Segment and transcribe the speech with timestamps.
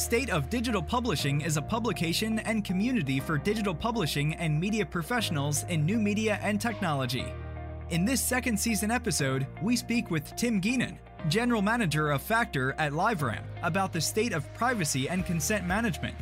[0.00, 5.64] State of Digital Publishing is a publication and community for digital publishing and media professionals
[5.64, 7.26] in new media and technology.
[7.90, 10.96] In this second season episode, we speak with Tim Geenen,
[11.28, 16.16] General Manager of Faktor at LiveRamp, about the state of privacy and consent management.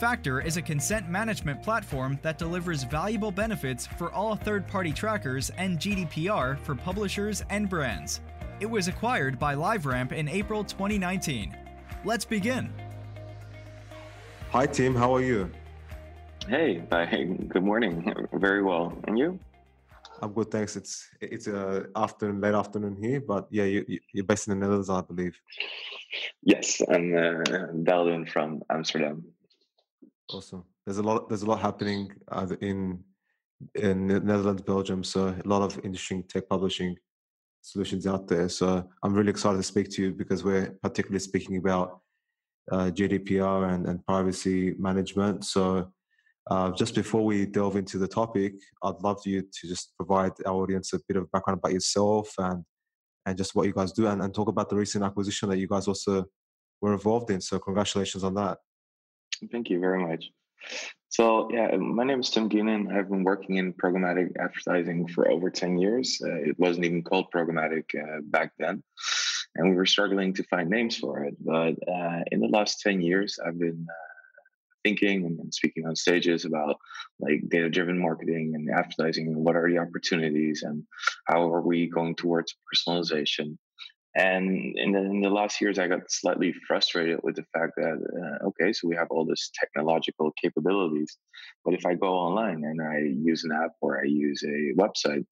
[0.00, 5.50] Faktor is a consent management platform that delivers valuable benefits for all third party trackers
[5.50, 8.20] and GDPR for publishers and brands.
[8.58, 11.56] It was acquired by LiveRamp in April 2019.
[12.04, 12.72] Let's begin.
[14.52, 14.94] Hi, Tim.
[14.94, 15.50] How are you?
[16.46, 17.06] Hey, bye.
[17.06, 18.04] Good morning.
[18.34, 18.92] Very well.
[19.08, 19.40] And you?
[20.20, 20.76] I'm good, thanks.
[20.76, 24.90] It's it's a afternoon, late afternoon here, but yeah, you, you're based in the Netherlands,
[24.90, 25.40] I believe.
[26.42, 27.42] Yes, I'm uh,
[27.82, 29.24] dialed in from Amsterdam.
[30.28, 30.64] Awesome.
[30.84, 31.30] There's a lot.
[31.30, 33.02] There's a lot happening uh, in
[33.74, 35.02] in Netherlands, Belgium.
[35.02, 36.94] So a lot of interesting tech publishing
[37.62, 38.50] solutions out there.
[38.50, 42.01] So I'm really excited to speak to you because we're particularly speaking about
[42.70, 45.44] uh, GDPR and, and privacy management.
[45.44, 45.92] So
[46.50, 50.54] uh, just before we delve into the topic, I'd love you to just provide our
[50.54, 52.64] audience a bit of background about yourself and
[53.24, 55.68] and just what you guys do and, and talk about the recent acquisition that you
[55.68, 56.24] guys also
[56.80, 57.40] were involved in.
[57.40, 58.58] So congratulations on that.
[59.52, 60.24] Thank you very much.
[61.08, 62.92] So yeah, my name is Tim Geenen.
[62.92, 66.20] I've been working in programmatic advertising for over 10 years.
[66.24, 68.82] Uh, it wasn't even called programmatic uh, back then.
[69.54, 71.36] And we were struggling to find names for it.
[71.40, 74.42] But uh, in the last 10 years, I've been uh,
[74.82, 76.76] thinking and, speaking on stages about
[77.20, 80.82] like data driven marketing and advertising and what are the opportunities and
[81.26, 83.56] how are we going towards personalization
[84.14, 88.38] and in the, in the last years, I got slightly frustrated with the fact that,
[88.42, 91.16] uh, okay, so we have all this technological capabilities,
[91.64, 95.24] but if I go online and I use an app or I use a website,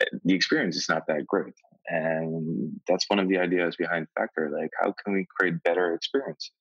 [0.00, 1.52] eh, the experience is not that great.
[1.88, 4.50] And that's one of the ideas behind Faktor.
[4.50, 6.52] Like, how can we create better experiences?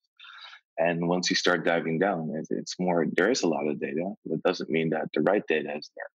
[0.77, 4.41] And once you start diving down, it's more, there is a lot of data, but
[4.43, 6.07] doesn't mean that the right data is there.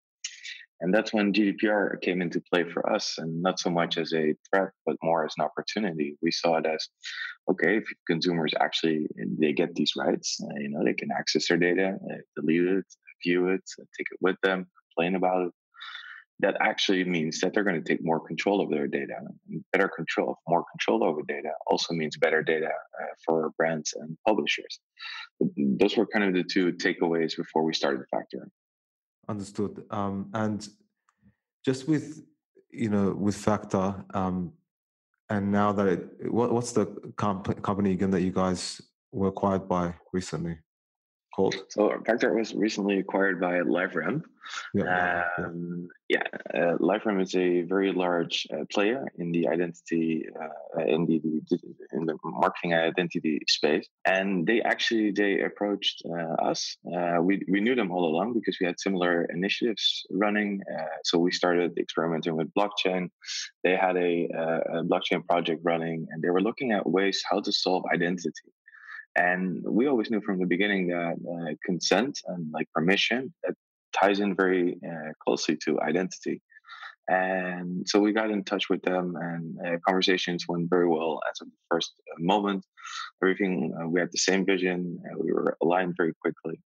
[0.80, 4.36] And that's when GDPR came into play for us, and not so much as a
[4.50, 6.18] threat, but more as an opportunity.
[6.22, 6.88] We saw it as,
[7.50, 9.08] okay, if consumers actually
[9.40, 12.86] they get these rights, you know, they can access their data, uh, delete it,
[13.24, 13.62] view it,
[13.98, 15.54] take it with them, complain about it.
[16.40, 19.14] That actually means that they're going to take more control of their data.
[19.48, 23.94] And better control, of more control over data, also means better data uh, for brands
[23.94, 24.80] and publishers.
[25.80, 28.46] Those were kind of the two takeaways before we started Faktor.
[29.30, 29.86] Understood.
[29.90, 30.68] Um, and
[31.64, 32.24] just with
[32.72, 34.52] you know with Faktor, um,
[35.30, 36.86] and now that it, what, what's the
[37.16, 40.58] comp- company again that you guys were acquired by recently?
[41.36, 41.56] Called?
[41.70, 44.24] So Faktor was recently acquired by LiveRamp.
[44.74, 46.22] Yeah, um, yeah.
[46.54, 51.20] yeah uh, LiveRamp is a very large uh, player in the identity, uh, in the,
[51.50, 51.60] the,
[51.94, 56.78] in the marketing identity space, and they actually they approached uh, us.
[56.86, 60.62] Uh, we we knew them all along because we had similar initiatives running.
[60.72, 63.10] Uh, so we started experimenting with blockchain.
[63.64, 64.28] They had a,
[64.78, 68.53] a blockchain project running, and they were looking at ways how to solve identity.
[69.16, 73.54] And we always knew from the beginning that uh, consent and like permission that
[73.94, 76.42] ties in very uh, closely to identity.
[77.10, 81.42] And so we got in touch with them, and uh, conversations went very well as
[81.42, 82.66] of the first uh, moment.
[83.22, 86.62] Everything uh, we had the same vision, we were aligned very quickly,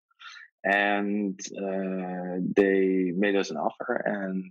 [0.64, 4.44] and uh, they made us an offer, and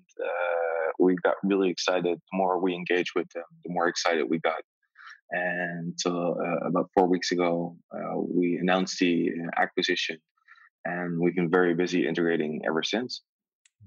[0.98, 2.18] we got really excited.
[2.18, 4.62] The more we engaged with them, the more excited we got
[5.32, 10.18] and so, uh, about four weeks ago, uh, we announced the uh, acquisition,
[10.86, 13.22] and we've been very busy integrating ever since.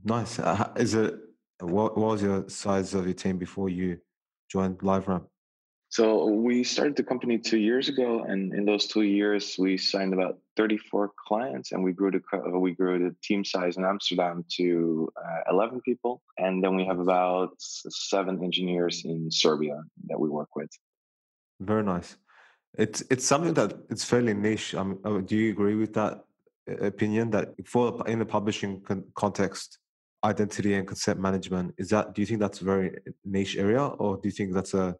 [0.04, 0.38] Nice.
[0.38, 1.14] Uh, is it
[1.60, 3.98] what, what, was your size of your team before you
[4.50, 5.24] joined LiveRamp?
[5.90, 10.12] So we started the company two years ago, and in those two years, we signed
[10.12, 12.20] about 34 clients, and we grew the
[12.58, 16.98] we grew the team size in Amsterdam to uh, 11 people, and then we have
[16.98, 20.70] about seven engineers in Serbia that we work with.
[21.60, 22.16] Very nice.
[22.76, 24.74] It's it's something that it's fairly niche.
[24.74, 26.24] Um, uh, do you agree with that
[26.70, 29.78] uh, opinion that for in the publishing con- context,
[30.24, 32.14] identity and consent management is that?
[32.14, 34.94] Do you think that's a very niche area, or do you think that's a?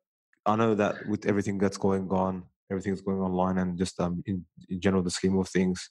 [0.46, 4.44] I know that with everything that's going on, everything's going online, and just um, in,
[4.68, 5.90] in general, the scheme of things,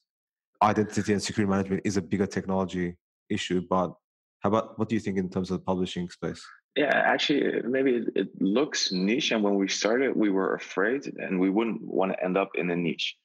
[0.61, 2.97] identity and security management is a bigger technology
[3.29, 3.61] issue.
[3.61, 3.93] But
[4.41, 6.43] how about what do you think in terms of the publishing space?
[6.77, 11.39] Yeah, actually, maybe it, it, looks niche, and when we started, we were afraid, and
[11.39, 13.15] we wouldn't want to end up in a niche.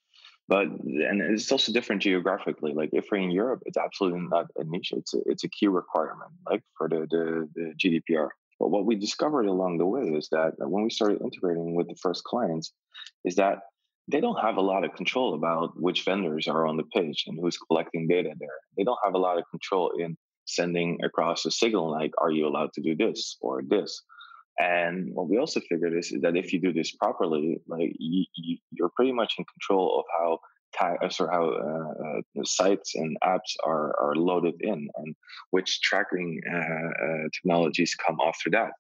[0.49, 2.73] But and it's also different geographically.
[2.73, 5.69] Like if we're in Europe, it's absolutely not a niche; it's a, it's a key
[5.69, 8.29] requirement, like for the, the the GDPR.
[8.59, 11.97] But what we discovered along the way is that when we started integrating with the
[11.97, 12.73] first clients,
[13.27, 13.59] is that
[14.09, 17.39] they don't have a lot of control about which vendors are on the page and
[17.39, 18.61] who's collecting data there.
[18.79, 20.17] They don't have a lot of control in
[20.55, 24.03] sending across a signal like, are you allowed to do this or this?
[24.59, 28.59] And what we also figured is, is that if you do this properly, like you,
[28.83, 30.39] are pretty much in control of how
[31.21, 35.15] or how uh, uh, sites and apps are, are loaded in and
[35.51, 38.73] which tracking uh, uh, technologies come after that.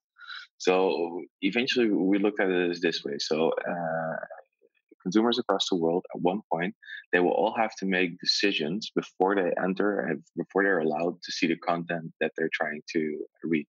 [0.58, 3.14] So eventually we looked at it as this way.
[3.18, 4.16] So uh,
[5.02, 6.74] consumers across the world at one point
[7.12, 11.32] they will all have to make decisions before they enter and before they're allowed to
[11.32, 13.66] see the content that they're trying to read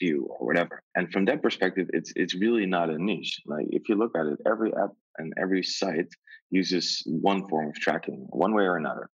[0.00, 0.82] view or whatever.
[0.96, 3.40] And from that perspective it's it's really not a niche.
[3.46, 6.08] Like if you look at it every app and every site
[6.50, 9.08] uses one form of tracking one way or another.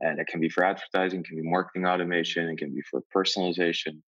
[0.00, 4.00] And it can be for advertising can be marketing automation it can be for personalization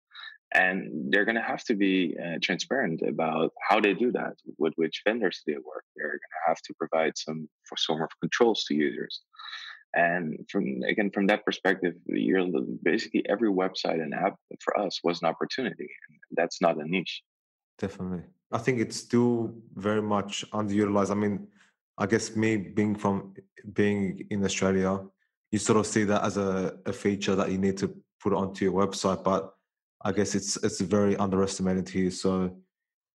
[0.54, 4.72] and they're going to have to be uh, transparent about how they do that with
[4.76, 5.84] which vendors they work.
[5.96, 9.20] They're going to have to provide some for some of controls to users.
[9.94, 12.46] And from again from that perspective you're
[12.82, 15.88] basically every website and app for us was an opportunity
[16.32, 17.22] that's not a niche.
[17.78, 18.24] Definitely.
[18.52, 21.10] I think it's still very much underutilized.
[21.10, 21.48] I mean
[21.98, 23.34] i guess me being from
[23.72, 25.00] being in australia
[25.50, 28.64] you sort of see that as a, a feature that you need to put onto
[28.64, 29.54] your website but
[30.02, 32.10] I guess it's it's very underestimated here.
[32.10, 32.56] So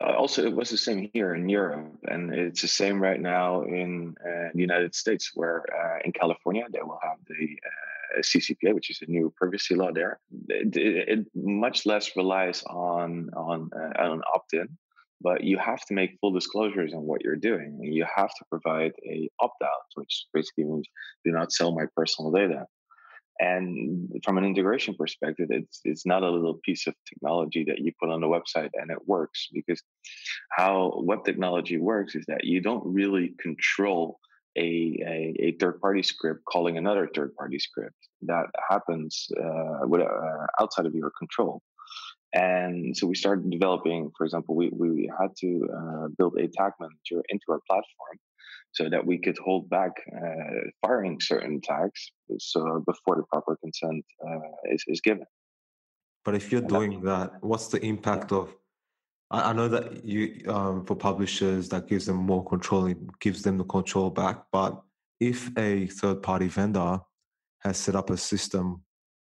[0.03, 3.62] uh, also, it was the same here in Europe, and it's the same right now
[3.62, 8.74] in uh, the United States, where uh, in California they will have the uh, CCPA,
[8.74, 10.19] which is a new privacy law there.
[10.50, 14.68] It, it, it much less relies on on uh, on opt-in,
[15.21, 17.80] but you have to make full disclosures on what you're doing.
[17.81, 20.88] You have to provide a opt-out, which basically means
[21.24, 22.65] do not sell my personal data.
[23.39, 27.91] And from an integration perspective, it's it's not a little piece of technology that you
[28.00, 29.81] put on the website and it works because
[30.51, 34.19] how web technology works is that you don't really control
[34.56, 37.95] a, a, a third party script calling another third party script.
[38.21, 41.62] That happens uh, uh, outside of your control.
[42.33, 46.74] And so we started developing, for example, we, we had to uh, build a tag
[46.80, 48.18] manager into our platform
[48.71, 54.03] so that we could hold back uh, firing certain tags so before the proper consent
[54.27, 54.39] uh,
[54.71, 55.25] is, is given.
[56.25, 58.56] But if you're doing that, what's the impact of?
[59.30, 63.44] I, I know that you um, for publishers that gives them more control, it gives
[63.44, 64.44] them the control back.
[64.51, 64.81] But
[65.19, 67.00] if a third-party vendor
[67.59, 68.81] has set up a system,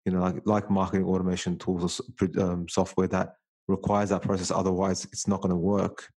[0.09, 3.35] you know, like like marketing automation tools or um, software that
[3.67, 6.09] requires that process, otherwise it's not going to work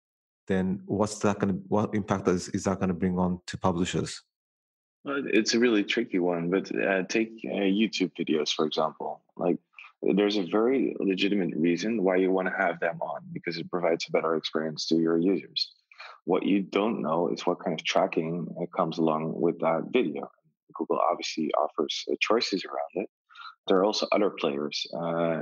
[0.51, 3.57] then what's that going to what impact is, is that going to bring on to
[3.57, 4.23] publishers?
[5.05, 9.23] Well, it's a really tricky one but uh, take uh, youtube videos for example.
[9.37, 9.59] Like
[10.03, 14.05] there's a very legitimate reason why you want to have them on because it provides
[14.09, 15.73] a better experience to your users.
[16.25, 20.31] What you don't know is what kind of tracking uh, comes along with that video.
[20.75, 23.09] Google obviously offers uh, choices around it
[23.67, 25.41] there are also other players uh,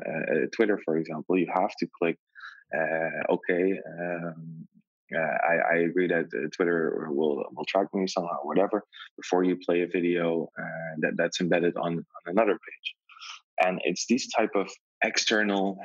[0.54, 2.18] twitter for example you have to click
[2.74, 4.66] uh, okay, um,
[5.14, 8.84] uh, I, I, agree that uh, Twitter will will track me somehow, whatever.
[9.16, 10.48] Before you play a video
[10.98, 12.94] that that's embedded on on another page,
[13.64, 14.70] and it's these type of
[15.02, 15.78] external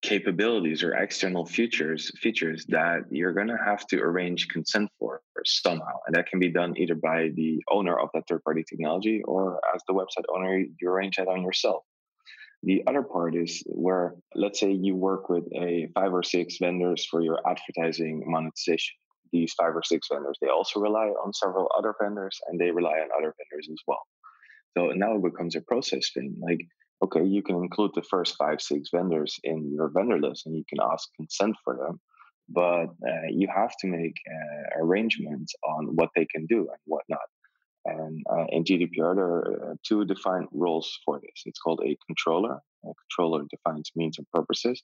[0.00, 5.98] capabilities or external features features that you're going to have to arrange consent for somehow
[6.06, 9.60] and that can be done either by the owner of that third party technology or
[9.74, 11.82] as the website owner you arrange that on yourself
[12.62, 17.06] the other part is where, let's say, you work with a five or six vendors
[17.06, 18.96] for your advertising monetization.
[19.32, 22.98] These five or six vendors, they also rely on several other vendors and they rely
[22.98, 24.02] on other vendors as well.
[24.76, 26.34] So now it becomes a process thing.
[26.40, 26.66] Like,
[27.02, 30.64] okay, you can include the first five, six vendors in your vendor list and you
[30.68, 32.00] can ask consent for them.
[32.48, 37.04] But uh, you have to make uh, arrangements on what they can do and what
[37.08, 37.20] not.
[37.84, 41.42] And uh, in GDPR, there are uh, two defined roles for this.
[41.46, 42.58] It's called a controller.
[42.84, 44.82] A controller defines means and purposes,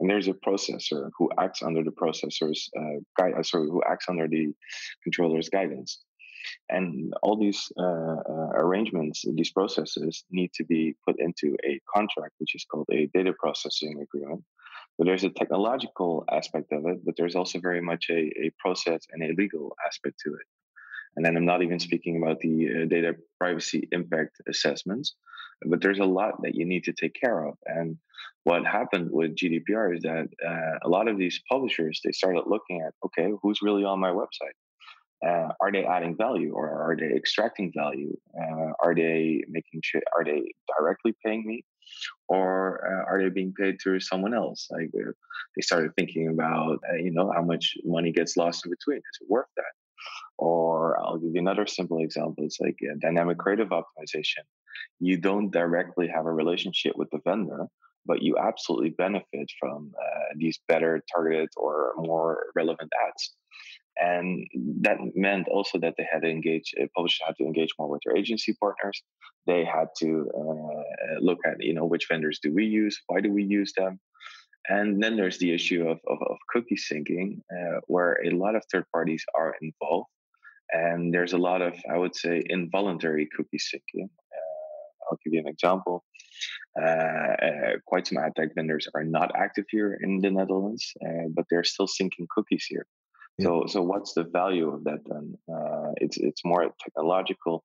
[0.00, 3.34] and there's a processor who acts under the processor's uh, guide.
[3.38, 4.52] Uh, sorry, who acts under the
[5.04, 6.04] controller's guidance.
[6.68, 12.34] And all these uh, uh, arrangements, these processes, need to be put into a contract,
[12.38, 14.44] which is called a data processing agreement.
[14.96, 19.00] So there's a technological aspect of it, but there's also very much a, a process
[19.12, 20.46] and a legal aspect to it.
[21.16, 25.14] And then I'm not even speaking about the uh, data privacy impact assessments,
[25.64, 27.54] but there's a lot that you need to take care of.
[27.64, 27.96] And
[28.44, 32.82] what happened with GDPR is that uh, a lot of these publishers they started looking
[32.86, 34.56] at okay, who's really on my website?
[35.24, 38.14] Uh, are they adding value or are they extracting value?
[38.38, 40.02] Uh, are they making sure?
[40.14, 40.42] Are they
[40.78, 41.64] directly paying me,
[42.28, 44.68] or uh, are they being paid through someone else?
[44.70, 45.12] Like uh,
[45.54, 48.98] they started thinking about, uh, you know, how much money gets lost in between.
[48.98, 49.72] Is it worth that?
[50.38, 52.44] or I'll give you another simple example.
[52.44, 54.44] It's like dynamic creative optimization.
[55.00, 57.66] You don't directly have a relationship with the vendor,
[58.04, 63.34] but you absolutely benefit from uh, these better targeted or more relevant ads.
[63.98, 64.46] And
[64.82, 68.02] that meant also that they had to engage, uh, publishers had to engage more with
[68.04, 69.02] their agency partners.
[69.46, 73.00] They had to uh, look at, you know, which vendors do we use?
[73.06, 73.98] Why do we use them?
[74.68, 78.64] And then there's the issue of, of, of cookie syncing, uh, where a lot of
[78.70, 80.08] third parties are involved.
[80.72, 84.04] And there's a lot of, I would say, involuntary cookie syncing.
[84.04, 86.04] Uh, I'll give you an example.
[86.78, 90.92] Uh, uh quite some ad tech vendors are not active here in the Netherlands,
[91.30, 92.86] but they're still syncing cookies here.
[93.40, 95.34] So, so what's the value of that then?
[95.52, 97.64] Uh, it's it's more a technological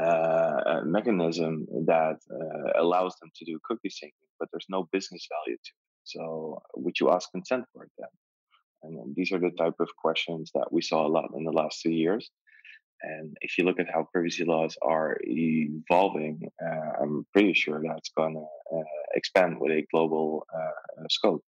[0.00, 5.56] uh, mechanism that uh, allows them to do cookie syncing, but there's no business value
[5.56, 5.88] to it.
[6.04, 8.08] So, would you ask consent for it then?
[8.84, 11.80] And these are the type of questions that we saw a lot in the last
[11.80, 12.30] two years.
[13.02, 18.10] And if you look at how privacy laws are evolving, uh, I'm pretty sure that's
[18.16, 18.82] going to uh,
[19.14, 21.44] expand with a global uh, scope.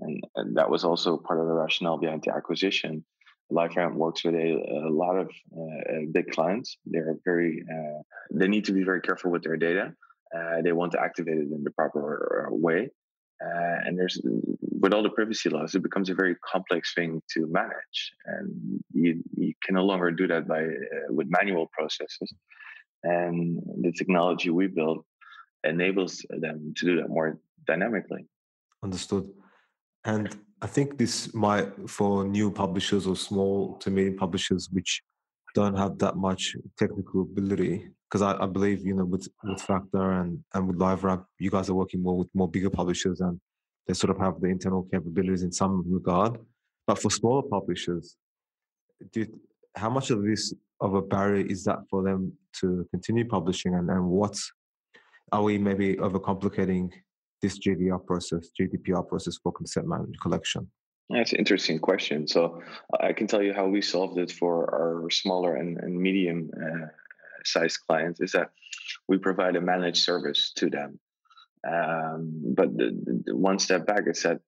[0.00, 3.04] And, and, that was also part of the rationale behind the acquisition.
[3.52, 6.76] LiveRamp works with a, a lot of uh, big clients.
[6.84, 9.94] They're very, uh, they need to be very careful with their data.
[10.36, 12.90] Uh, they want to activate it in the proper way.
[13.44, 14.20] Uh, and there's
[14.80, 19.22] with all the privacy laws, it becomes a very complex thing to manage, and you,
[19.36, 22.32] you can no longer do that by uh, with manual processes.
[23.02, 25.04] And the technology we build
[25.62, 28.26] enables them to do that more dynamically.
[28.82, 29.30] Understood.
[30.04, 35.02] And I think this might for new publishers or small to medium publishers which
[35.54, 40.20] don't have that much technical ability because I, I, believe you know with with Faktor
[40.20, 43.40] and and with LiveRamp, you guys are working more with more bigger publishers and
[43.86, 46.38] they sort of have the internal capabilities in some regard.
[46.86, 48.16] But for smaller publishers,
[49.12, 49.26] do
[49.76, 53.88] how much of this of a barrier is that for them to continue publishing and,
[53.90, 54.52] and what's
[55.32, 56.90] are we maybe overcomplicating
[57.42, 60.68] this GDPR process, GDPR process for consent management collection?
[61.10, 62.26] That's an interesting question.
[62.26, 62.62] So
[63.00, 66.86] I can tell you how we solved it for our smaller and, and medium uh,
[67.44, 68.50] sized clients is that
[69.06, 70.98] we provide a managed service to them.
[71.66, 74.40] Um, but the, the one step back, is that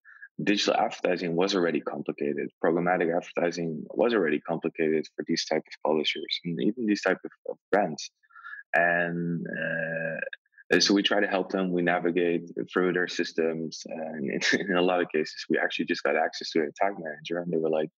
[0.42, 2.50] digital advertising was already complicated.
[2.62, 7.30] Programmatic advertising was already complicated for these type of publishers and even these type of,
[7.50, 8.10] of brands.
[8.74, 10.20] And uh,
[10.78, 11.72] so we try to help them.
[11.72, 16.16] We navigate through their systems, and in, a lot of cases, we actually just got
[16.16, 17.88] access to a tag manager, and they were like,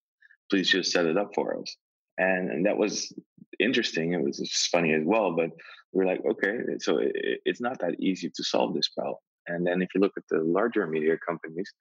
[0.51, 1.77] "Please just set it up for us."
[2.19, 3.13] And, and that was
[3.61, 4.13] interesting.
[4.13, 5.51] It was funny as well, but
[5.93, 9.17] we are like, okay, so it, it's not that easy to solve this problem.
[9.47, 11.73] And then if you look at the larger media companies,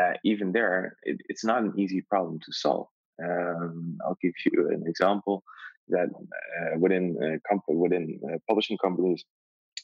[0.00, 2.86] uh, even there, it, it's not an easy problem to solve.
[3.22, 5.42] Um, I'll give you an example
[5.88, 9.24] that uh, within uh, within uh, publishing companies,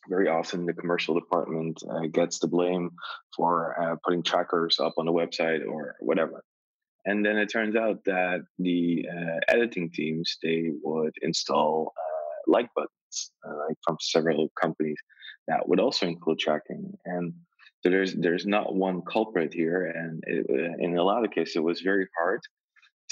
[0.08, 2.90] very often the commercial department uh, gets the blame
[3.36, 6.44] for uh, putting trackers up on the website or whatever.
[7.04, 12.68] And then it turns out that the uh, editing teams they would install uh, like
[12.74, 14.98] buttons, uh, like from several companies,
[15.46, 16.92] that would also include tracking.
[17.04, 17.32] And
[17.82, 21.62] so there's there's not one culprit here, and it, in a lot of cases, it
[21.62, 22.40] was very hard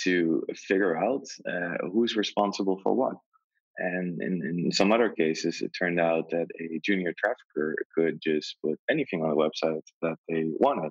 [0.03, 1.25] to figure out
[1.93, 3.15] who's responsible for what.
[3.79, 8.57] And in, in some other cases, it turned out that a junior trafficker could just
[8.65, 10.91] put anything on the website that they wanted.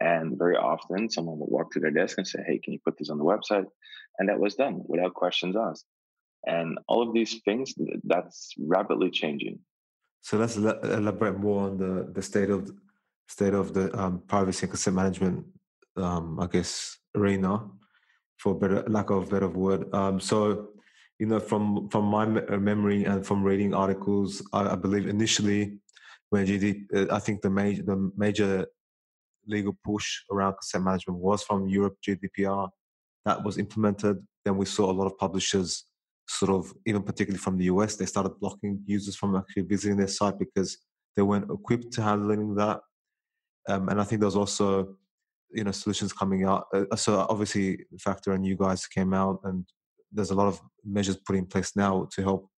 [0.00, 2.96] And very often, someone would walk to their desk and say, Hey, can you put
[2.98, 3.66] this on the website?
[4.18, 5.84] And that was done without questions asked.
[6.46, 9.58] And all of these things, that's rapidly changing.
[10.20, 12.70] So let's elaborate more on the, the state of
[13.28, 15.44] state of the um, privacy and consent management,
[15.96, 17.68] um, I guess, arena,
[18.38, 19.92] for better lack of better word.
[19.94, 20.68] Um, so,
[21.18, 25.78] you know, from from my uh, memory and from reading articles, I, I believe initially
[26.30, 28.66] when GD, uh, I think the major the major
[29.46, 32.68] legal push around consent management was from Europe GDPR
[33.26, 34.24] that was implemented.
[34.44, 35.84] Then we saw a lot of publishers
[36.28, 40.08] sort of, even particularly from the US, they started blocking users from actually visiting their
[40.08, 40.78] site because
[41.16, 42.80] they weren't equipped to handling that.
[43.68, 44.96] Um, and I think there's also,
[45.50, 46.66] you know, solutions coming out.
[46.72, 49.64] Uh, so obviously, Faktor and you guys came out, and
[50.16, 52.48] there's a lot of measures put in place now to help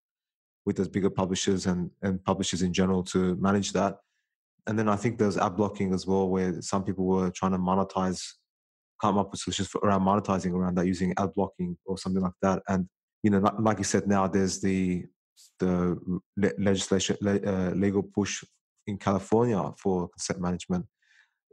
[0.64, 3.98] with those bigger publishers and, and publishers in general to manage that
[4.68, 7.58] and then I think there's ad blocking as well, where some people were trying to
[7.58, 8.22] monetize,
[9.00, 12.34] come up with solutions for, around monetizing around that using ad blocking or something like
[12.42, 12.62] that.
[12.68, 12.86] And
[13.22, 15.06] you know, like you said, now there's the
[15.58, 18.44] the legislation uh, legal push
[18.86, 20.84] in California for consent management.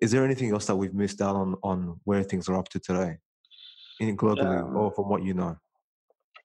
[0.01, 2.79] Is there anything else that we've missed out on on where things are up to
[2.79, 3.17] today,
[4.01, 5.55] in globally, or from what you know?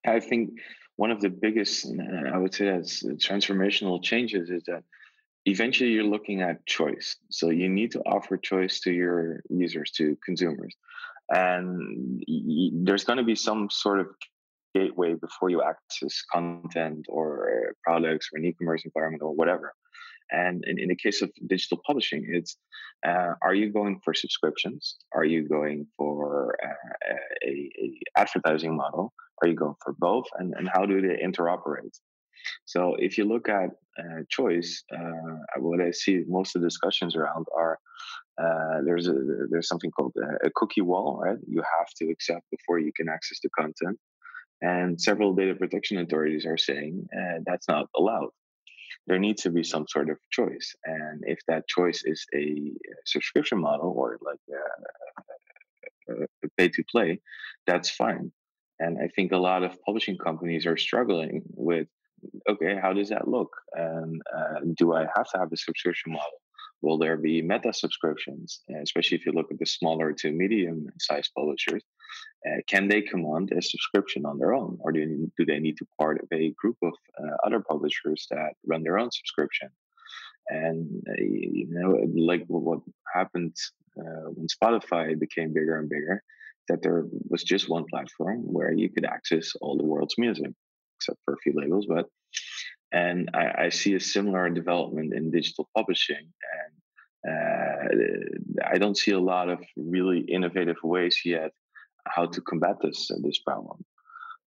[0.07, 0.50] I think
[0.97, 1.87] one of the biggest,
[2.33, 4.83] I would say, as transformational changes is that
[5.47, 7.16] eventually you're looking at choice.
[7.30, 10.75] So you need to offer choice to your users, to consumers.
[11.30, 12.23] And
[12.85, 14.09] there's going to be some sort of
[14.75, 19.75] gateway before you access content or products or an e-commerce environment or whatever.
[20.33, 22.57] And in, in the case of digital publishing, it's
[23.07, 24.97] uh, are you going for subscriptions?
[25.13, 27.15] Are you going for uh,
[27.47, 29.13] a, a, advertising model?
[29.43, 30.27] Are you going for both?
[30.39, 31.97] And, and how do they interoperate?
[32.65, 37.17] So if you look at uh, choice, uh, what I see most of the discussions
[37.17, 37.79] around are
[38.41, 39.15] uh, there's a
[39.51, 41.37] there's something called a, cookie wall, right?
[41.47, 43.99] You have to accept before you can access the content.
[44.63, 48.31] And several data protection authorities are saying uh, that's not allowed.
[49.07, 50.75] There needs to be some sort of choice.
[50.85, 52.73] And if that choice is a
[53.07, 54.38] subscription model or like
[56.09, 57.21] a, a pay to play,
[57.66, 58.30] that's fine.
[58.78, 61.88] And I think a lot of publishing companies are struggling with
[62.49, 63.50] okay, how does that look?
[63.73, 66.40] And uh, do I have to have a subscription model?
[66.83, 71.30] Will there be meta subscriptions, especially if you look at the smaller to medium sized
[71.37, 71.83] publishers?
[72.47, 75.87] Uh, can they command a subscription on their own, or do, do they need to
[75.99, 79.69] part of a group of uh, other publishers that run their own subscription?
[80.49, 82.81] And uh, you know, like what
[83.14, 83.55] happened
[83.99, 86.23] uh, when Spotify became bigger and bigger,
[86.69, 90.52] that there was just one platform where you could access all the world's music,
[90.97, 91.87] except for a few labels.
[91.88, 92.07] But
[92.93, 96.26] and I, I see a similar development in digital publishing,
[96.57, 96.73] and
[97.33, 101.52] uh, I don't see a lot of really innovative ways yet
[102.07, 103.85] how to combat this uh, this problem.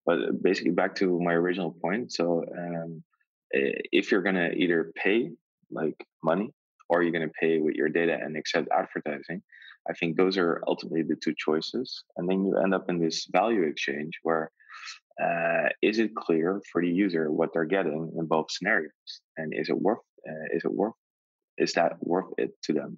[0.05, 2.12] But uh, basically, back to my original point.
[2.12, 3.03] So, um,
[3.51, 5.29] if you're going to either pay
[5.72, 6.50] like money
[6.89, 9.41] or you're going to pay with your data and accept advertising,
[9.89, 12.03] I think those are ultimately the two choices.
[12.17, 14.51] And then you end up in this value exchange where
[15.22, 19.70] uh, is it clear for the user what they're getting in both scenarios, and is
[19.70, 20.94] it worth uh, is it worth
[21.57, 22.98] is that worth it to them?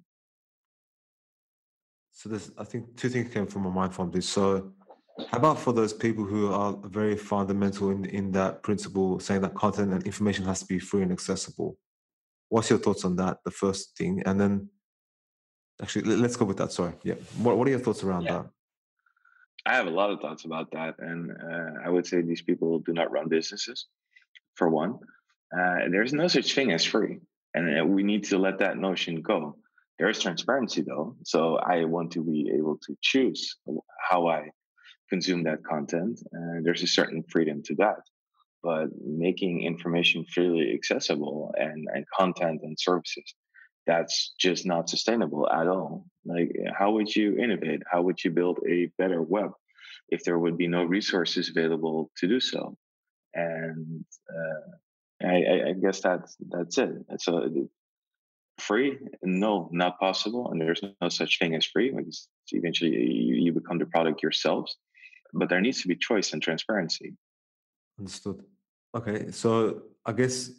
[2.16, 4.26] So there's, I think, two things came from my mind from this.
[4.26, 4.72] So,
[5.30, 9.54] how about for those people who are very fundamental in in that principle, saying that
[9.54, 11.76] content and information has to be free and accessible?
[12.48, 13.44] What's your thoughts on that?
[13.44, 14.70] The first thing, and then
[15.82, 16.72] actually, let's go with that.
[16.72, 17.16] Sorry, yeah.
[17.42, 18.32] What What are your thoughts around yeah.
[18.32, 18.46] that?
[19.66, 22.78] I have a lot of thoughts about that, and uh, I would say these people
[22.78, 23.88] do not run businesses.
[24.54, 24.92] For one,
[25.54, 27.18] uh, there's no such thing as free,
[27.52, 29.58] and uh, we need to let that notion go
[29.98, 31.16] there is transparency though.
[31.24, 33.56] So I want to be able to choose
[34.08, 34.50] how I
[35.08, 36.20] consume that content.
[36.32, 38.02] And there's a certain freedom to that.
[38.62, 43.34] But making information freely accessible and, and content and services,
[43.86, 46.06] that's just not sustainable at all.
[46.24, 47.82] Like, how would you innovate?
[47.90, 49.52] How would you build a better web
[50.08, 52.76] if there would be no resources available to do so?
[53.34, 56.90] And uh, I, I, guess that's that's it.
[57.18, 57.48] So
[58.58, 58.98] free?
[59.22, 61.92] No not possible and there's no such thing as free
[62.52, 64.76] eventually you, you become the product yourselves
[65.34, 67.14] but there needs to be choice and transparency.
[67.98, 68.42] Understood.
[68.94, 70.50] Okay so i guess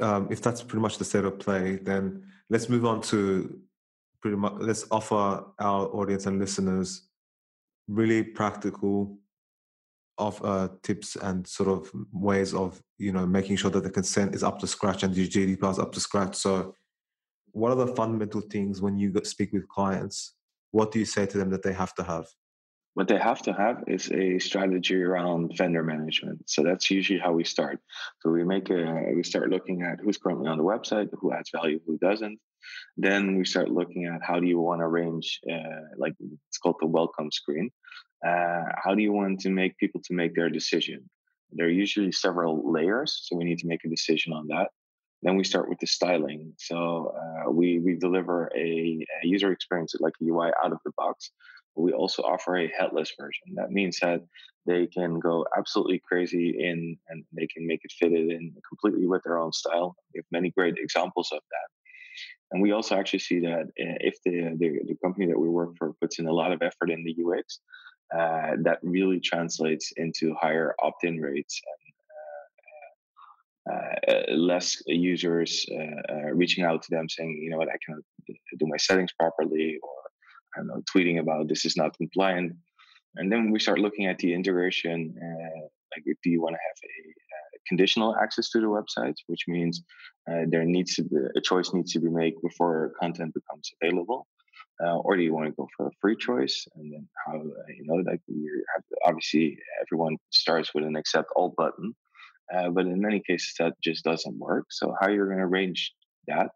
[0.00, 3.60] um, if that's pretty much the state of play then let's move on to
[4.20, 7.08] pretty much let's offer our audience and listeners
[7.88, 9.18] really practical
[10.18, 14.34] of uh, tips and sort of ways of you know making sure that the consent
[14.34, 16.36] is up to scratch and the GDPR is up to scratch.
[16.36, 16.74] So
[17.54, 20.34] what are the fundamental things when you speak with clients?
[20.72, 22.26] What do you say to them that they have to have?
[22.94, 26.48] What they have to have is a strategy around vendor management.
[26.48, 27.78] So that's usually how we start.
[28.20, 31.50] So we make a we start looking at who's currently on the website, who adds
[31.54, 32.38] value, who doesn't.
[32.96, 36.14] Then we start looking at how do you want to arrange, uh, like
[36.48, 37.70] it's called the welcome screen.
[38.26, 41.08] Uh, how do you want to make people to make their decision?
[41.52, 44.70] There are usually several layers, so we need to make a decision on that.
[45.24, 46.52] Then we start with the styling.
[46.58, 50.92] So uh, we we deliver a, a, user experience like a UI out of the
[50.98, 51.30] box.
[51.76, 53.54] We also offer a headless version.
[53.54, 54.20] That means that
[54.66, 59.06] they can go absolutely crazy in and they can make it fit it in completely
[59.06, 59.96] with their own style.
[60.12, 61.68] We have many great examples of that.
[62.52, 65.76] And we also actually see that uh, if the, the, the company that we work
[65.76, 67.60] for puts in a lot of effort in the UX,
[68.14, 71.93] uh, that really translates into higher opt-in rates and
[74.28, 78.66] less users uh, uh, reaching out to them saying, you know what, I cannot do
[78.66, 79.96] my settings properly, or
[80.54, 82.52] I don't know, tweeting about this is not compliant.
[83.16, 85.14] And then we start looking at the integration.
[85.92, 87.14] like, do you want to have a
[87.66, 89.82] conditional access to the website, which means
[90.30, 94.26] uh, there needs to be a choice needs to be made before content becomes available,
[94.84, 96.66] uh, or do you want to go for a free choice?
[96.76, 101.28] And then how uh, you know like you have obviously everyone starts with an accept
[101.36, 101.94] all button,
[102.52, 104.66] uh, but in many cases that just doesn't work.
[104.70, 105.92] So how you're going to arrange
[106.26, 106.48] that,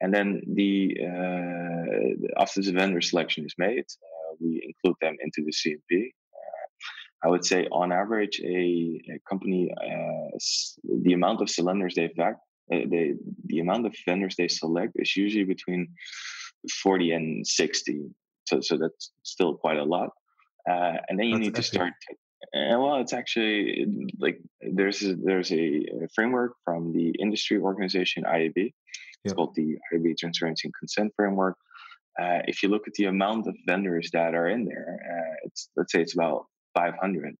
[0.00, 5.42] and then the uh, after the vendor selection is made, uh, we include them into
[5.44, 6.10] the CMP.
[7.24, 10.38] I would say on average, a, a company, uh,
[11.02, 12.36] the amount of cylinders they vac,
[12.72, 13.14] uh, they,
[13.46, 15.88] the amount of vendors they select is usually between
[16.82, 18.00] 40 and 60.
[18.46, 20.10] So, so that's still quite a lot.
[20.68, 21.92] Uh, and then you that's need to start.
[22.52, 23.86] And well, it's actually
[24.18, 28.52] like there's a, there's a framework from the industry organization IAB.
[28.56, 28.74] It's
[29.24, 29.36] yep.
[29.36, 31.56] called the IAB Transparency and Consent Framework.
[32.20, 35.68] Uh, if you look at the amount of vendors that are in there, uh, it's
[35.76, 37.36] let's say it's about 500.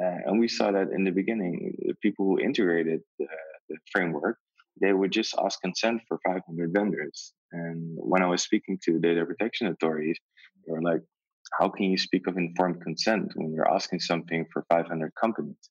[0.00, 3.26] Uh, and we saw that in the beginning, the people who integrated the,
[3.68, 4.38] the framework,
[4.80, 7.32] they would just ask consent for 500 vendors.
[7.52, 10.18] And when I was speaking to data protection authorities,
[10.66, 11.02] they were like,
[11.58, 15.70] how can you speak of informed consent when you're asking something for 500 companies?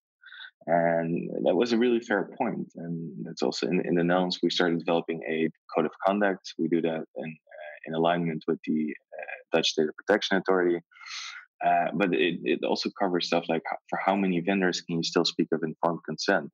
[0.67, 2.67] And that was a really fair point.
[2.75, 6.53] And that's also in, in the Netherlands, we started developing a code of conduct.
[6.59, 10.79] We do that in, uh, in alignment with the uh, Dutch Data Protection Authority.
[11.65, 15.25] Uh, but it, it also covers stuff like for how many vendors can you still
[15.25, 16.49] speak of informed consent?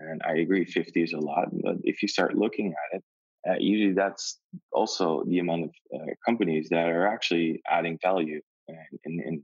[0.00, 1.48] And I agree, 50 is a lot.
[1.62, 3.04] But if you start looking at it,
[3.48, 4.38] uh, usually that's
[4.72, 9.42] also the amount of uh, companies that are actually adding value in, in,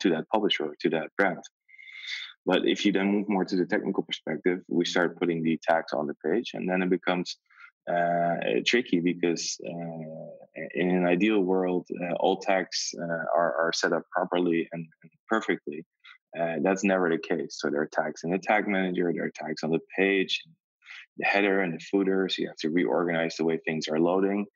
[0.00, 1.42] to that publisher or to that brand.
[2.46, 5.92] But if you then move more to the technical perspective, we start putting the tags
[5.92, 7.36] on the page, and then it becomes
[7.90, 14.02] uh, tricky because uh, in an ideal world, uh, all tags are, are set up
[14.12, 15.84] properly and, and perfectly.
[16.62, 17.56] that's never the case.
[17.58, 20.42] So there are tags in the tag manager, there are tags on the page,
[21.18, 22.28] the header and the footer.
[22.28, 24.46] So you have to reorganize the way things are loading.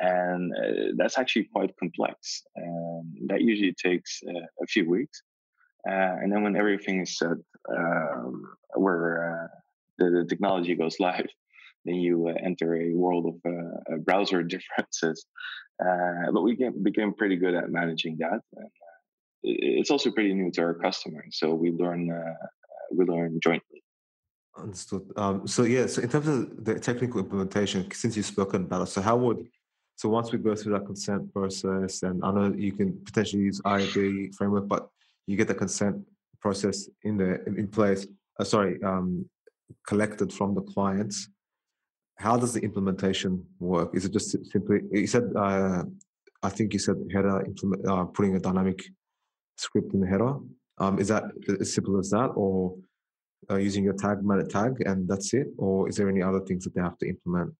[0.00, 2.42] And uh, that's actually quite complex.
[3.20, 5.22] And that usually takes uh, a few weeks.
[5.88, 7.38] Uh, and then when everything is set,
[7.76, 9.50] um, where
[9.98, 11.26] the, the, technology goes live,
[11.84, 15.24] then you uh, enter a world of uh, browser differences.
[15.80, 18.40] Uh, but we get, became pretty good at managing that.
[18.56, 18.70] And,
[19.44, 22.10] it's also pretty new to our customers, so we learn
[22.92, 23.84] we learn jointly.
[24.56, 25.12] Understood.
[25.16, 28.86] Um, so yeah, so in terms of the technical implementation, since you've spoken about it,
[28.86, 29.46] so how would
[29.98, 33.60] so once we go through that consent process, and I know you can potentially use
[33.62, 34.88] IAB framework, but
[35.26, 35.96] you get the consent
[36.40, 37.30] process in the
[37.60, 38.06] in place.
[38.40, 39.28] Uh, sorry, um,
[39.86, 41.28] collected from the clients
[42.18, 43.94] how does the implementation work?
[43.94, 44.80] Is it just simply?
[44.90, 45.84] You said, uh,
[46.42, 48.82] I think you said header implement, uh, putting a dynamic
[49.56, 50.34] script in the header.
[50.78, 51.24] Um, is that
[51.60, 52.76] as simple as that, or
[53.50, 56.64] uh, using your tag meta tag and that's it, or is there any other things
[56.64, 57.54] that they have to implement?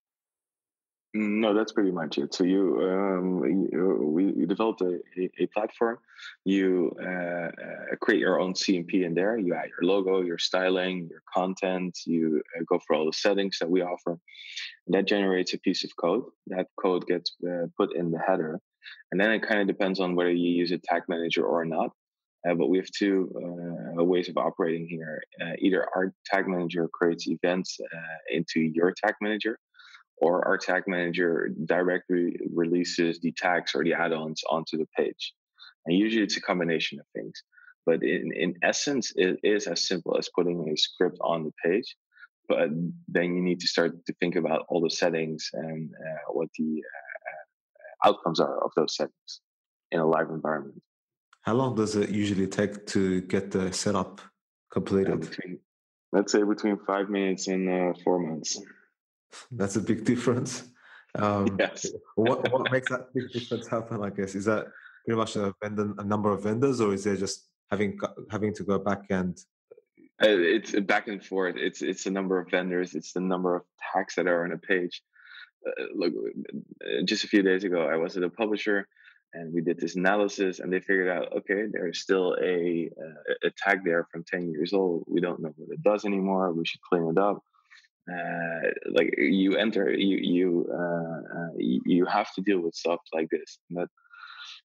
[1.15, 2.35] No, that's pretty much it.
[2.35, 3.43] So you, um,
[3.73, 5.01] you, we, you developed a,
[5.41, 5.99] a, platform.
[6.45, 9.39] You uh, uh, create your own CMP in there.
[9.39, 11.99] You add your logo, your styling, your content.
[12.05, 14.19] You uh, go for all the settings that we offer.
[14.89, 16.25] That generates a piece of code.
[16.49, 18.61] That code gets uh, put in the header,
[19.11, 21.91] and then it kind of depends on whether you use a tag manager or not.
[22.49, 23.33] Uh, but we have two
[23.99, 25.23] uh, ways of operating here.
[25.59, 27.79] either our tag manager creates events
[28.31, 29.59] into your tag manager
[30.21, 35.33] or our tag manager directly releases the tags or the add-ons onto the page.
[35.87, 37.43] And usually it's a combination of things.
[37.87, 41.97] But in, in essence, it is as simple as putting a script on the page.
[42.49, 42.71] But
[43.09, 46.83] then you need to start to think about all the settings and uh, what the
[48.05, 49.41] uh, outcomes are of those settings
[49.91, 50.83] in a live environment.
[51.43, 54.21] How long does it usually take to get the setup
[54.71, 55.15] completed?
[55.15, 55.59] Uh, between,
[56.13, 58.61] let's say between five minutes and uh, four months.
[59.51, 60.65] That's a big difference.
[61.15, 61.87] Um, yes.
[62.15, 64.03] what what makes that big difference happen?
[64.03, 64.67] I guess is that
[65.05, 67.99] pretty much a vendor, a number of vendors, or is there just having
[68.31, 69.39] having to go back and
[70.21, 71.55] uh, it's back and forth.
[71.57, 72.95] It's it's the number of vendors.
[72.95, 73.63] It's the number of
[73.93, 75.03] tags that are on a page.
[75.67, 76.13] Uh, look,
[76.85, 78.89] uh, just a few days ago, I was at a publisher,
[79.33, 83.51] and we did this analysis, and they figured out, okay, there's still a uh, a
[83.57, 85.05] tag there from ten years old.
[85.07, 86.53] We don't know what it does anymore.
[86.53, 87.43] We should clean it up
[88.11, 93.29] uh, like you enter you you uh, uh, you have to deal with stuff like
[93.31, 93.59] this.
[93.71, 93.89] But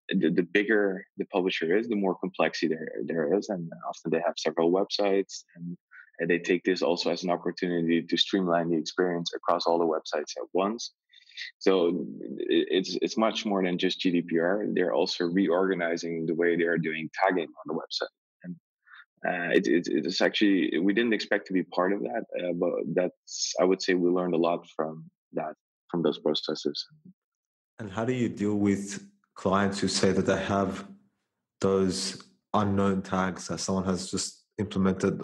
[0.09, 3.49] the, the bigger the publisher is the more complexity there there is.
[3.49, 5.77] And often they have several websites and,
[6.19, 9.85] and they take this also as an opportunity to streamline the experience across all the
[9.85, 10.93] websites at once.
[11.57, 12.05] So
[12.37, 14.73] it's it's much more than just GDPR.
[14.73, 18.13] They're also reorganizing the way they are doing tagging on the website
[19.27, 22.71] uh, it, it, it's actually we didn't expect to be part of that, uh, but
[22.93, 25.55] that's I would say we learned a lot from that
[25.89, 26.85] from those processes.
[27.79, 29.05] And how do you deal with
[29.35, 30.87] clients who say that they have
[31.61, 35.21] those unknown tags that someone has just implemented,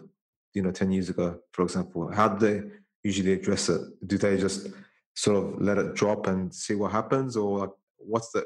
[0.53, 2.11] you know, 10 years ago, for example?
[2.13, 2.67] How do they
[3.03, 3.81] usually address it?
[4.05, 4.67] Do they just
[5.15, 7.35] sort of let it drop and see what happens?
[7.35, 8.45] Or what's the,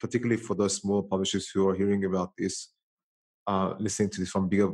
[0.00, 2.72] particularly for those small publishers who are hearing about this,
[3.46, 4.72] uh, listening to this from bigger,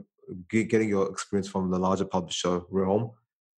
[0.48, 3.10] getting your experience from the larger publisher realm,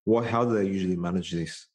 [0.05, 1.69] what, how do they usually manage this?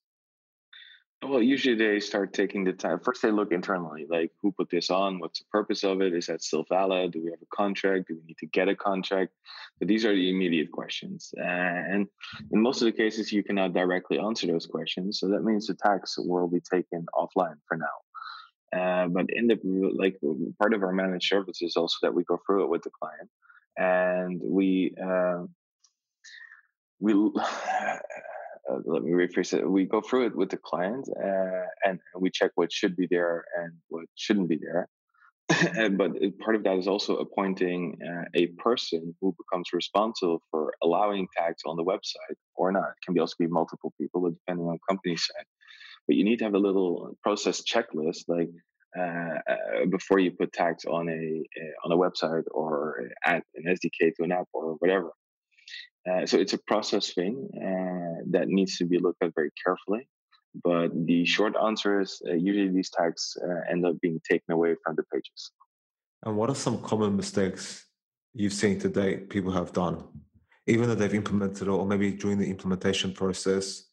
[1.23, 2.99] Well, usually they start taking the time.
[2.99, 5.17] First, they look internally, like who put this on?
[5.17, 6.13] What's the purpose of it?
[6.13, 7.11] Is that still valid?
[7.11, 8.07] Do we have a contract?
[8.07, 9.31] Do we need to get a contract?
[9.79, 11.33] But these are the immediate questions.
[11.37, 12.07] And
[12.51, 15.19] in most of the cases, you cannot directly answer those questions.
[15.19, 18.77] So that means the tax will be taken offline for now.
[18.79, 19.57] Uh, but in the
[19.97, 20.19] like
[20.59, 23.29] part of our managed service is also that we go through it with the client,
[23.77, 25.43] and we uh,
[26.99, 27.13] we
[28.85, 29.69] let me rephrase it.
[29.69, 33.45] We go through it with the client uh, and we check what should be there
[33.57, 34.89] and what shouldn't be there.
[35.97, 41.27] but part of that is also appointing uh, a person who becomes responsible for allowing
[41.37, 42.89] tags on the website or not.
[42.89, 45.45] It can be also be multiple people, depending on company size.
[46.05, 48.49] But you need to have a little process checklist, like
[48.97, 51.43] uh, uh, before you put tags on a
[51.83, 55.11] on a website or add an SDK to an app or whatever.
[56.09, 60.07] Uh, so it's a process thing uh, that needs to be looked at very carefully.
[60.63, 64.75] But the short answer is uh, usually these tags uh, end up being taken away
[64.83, 65.51] from the pages.
[66.25, 67.85] And what are some common mistakes
[68.33, 70.03] you've seen to date people have done,
[70.65, 73.83] even though they've implemented it, or maybe during the implementation process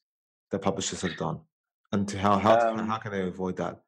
[0.50, 1.40] that publishers have done?
[1.92, 3.80] And how how, um, how can they avoid that?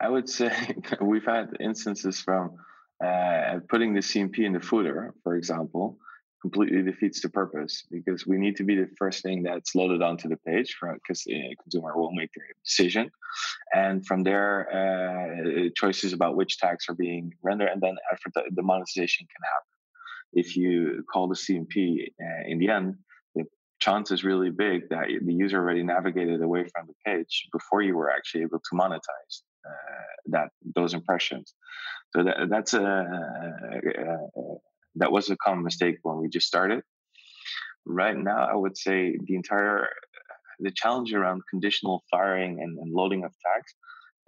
[0.00, 0.52] I would say
[1.00, 2.56] we've had instances from
[3.04, 5.98] uh, putting the CMP in the footer, for example,
[6.44, 10.28] completely defeats the purpose because we need to be the first thing that's loaded onto
[10.28, 13.10] the page because uh, consumer will make their decision.
[13.72, 17.96] And from there uh, choices about which tags are being rendered and then
[18.34, 19.74] the, the monetization can happen.
[20.34, 22.96] If you call the cmp uh, in the end
[23.34, 23.44] the
[23.80, 27.96] chance is really big that the user already navigated away from the page before you
[27.96, 29.34] were actually able to monetize.
[29.40, 29.53] uh,
[30.26, 31.54] that those impressions
[32.14, 33.04] so that, that's a,
[34.96, 36.82] that was a common mistake when we just started.
[37.84, 39.88] Right now, I would say the entire
[40.60, 43.74] the challenge around conditional firing and, and loading of tags,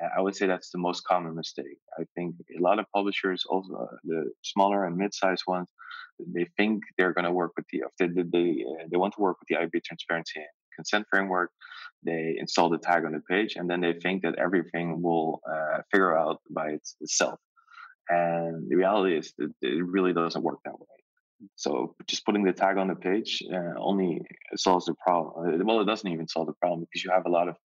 [0.02, 1.78] uh, I would say that's the most common mistake.
[1.96, 5.70] I think a lot of publishers, also uh, the smaller and mid-sized ones,
[6.18, 9.36] they think they're going to work with the they they, uh, they want to work
[9.38, 10.40] with the IAB transparency
[10.76, 11.50] consent framework.
[12.02, 15.78] They install the tag on the page, and then they think that everything will uh,
[15.90, 17.38] figure out by itself.
[18.08, 20.96] And the reality is that it really doesn't work that way.
[21.56, 24.22] So just putting the tag on the page uh, only
[24.56, 25.60] solves the problem.
[25.60, 27.56] Uh, well, it doesn't even solve the problem because you have a lot of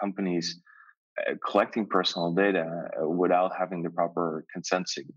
[0.00, 0.60] companies
[1.20, 2.66] uh, collecting personal data
[3.00, 5.14] uh, without having the proper consent signal.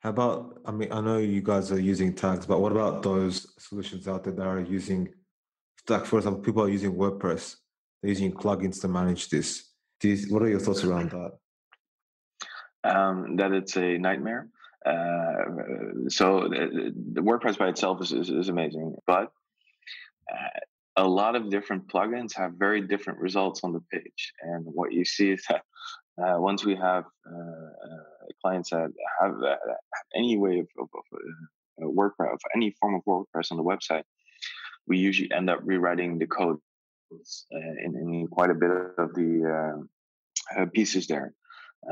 [0.00, 0.60] How about?
[0.66, 4.24] I mean, I know you guys are using tags, but what about those solutions out
[4.24, 5.08] there that are using,
[5.88, 7.56] like for example, people are using WordPress.
[8.02, 9.70] They're using plugins to manage this.
[10.00, 11.32] These, what are your thoughts around that?
[12.84, 14.48] um, that it's a nightmare.
[14.84, 19.32] Uh, so the, the, WordPress by itself is, is, is amazing, but
[20.30, 20.60] uh,
[20.96, 24.32] a lot of different plugins have very different results on the page.
[24.42, 25.62] And what you see is that
[26.22, 29.56] uh, once we have uh, uh, clients that have uh,
[30.14, 30.88] any way of, of,
[31.82, 34.02] of WordPress, of any form of WordPress on the website,
[34.86, 36.58] we usually end up rewriting the code
[37.50, 39.86] in, in, quite a bit of the
[40.72, 41.32] pieces there.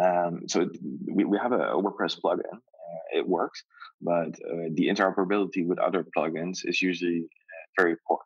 [0.00, 0.68] Um, so
[1.06, 2.54] we, we have a, WordPress plugin.
[2.54, 3.62] Uh, it works,
[4.00, 8.18] but uh, the interoperability with other plugins is usually uh, very poor.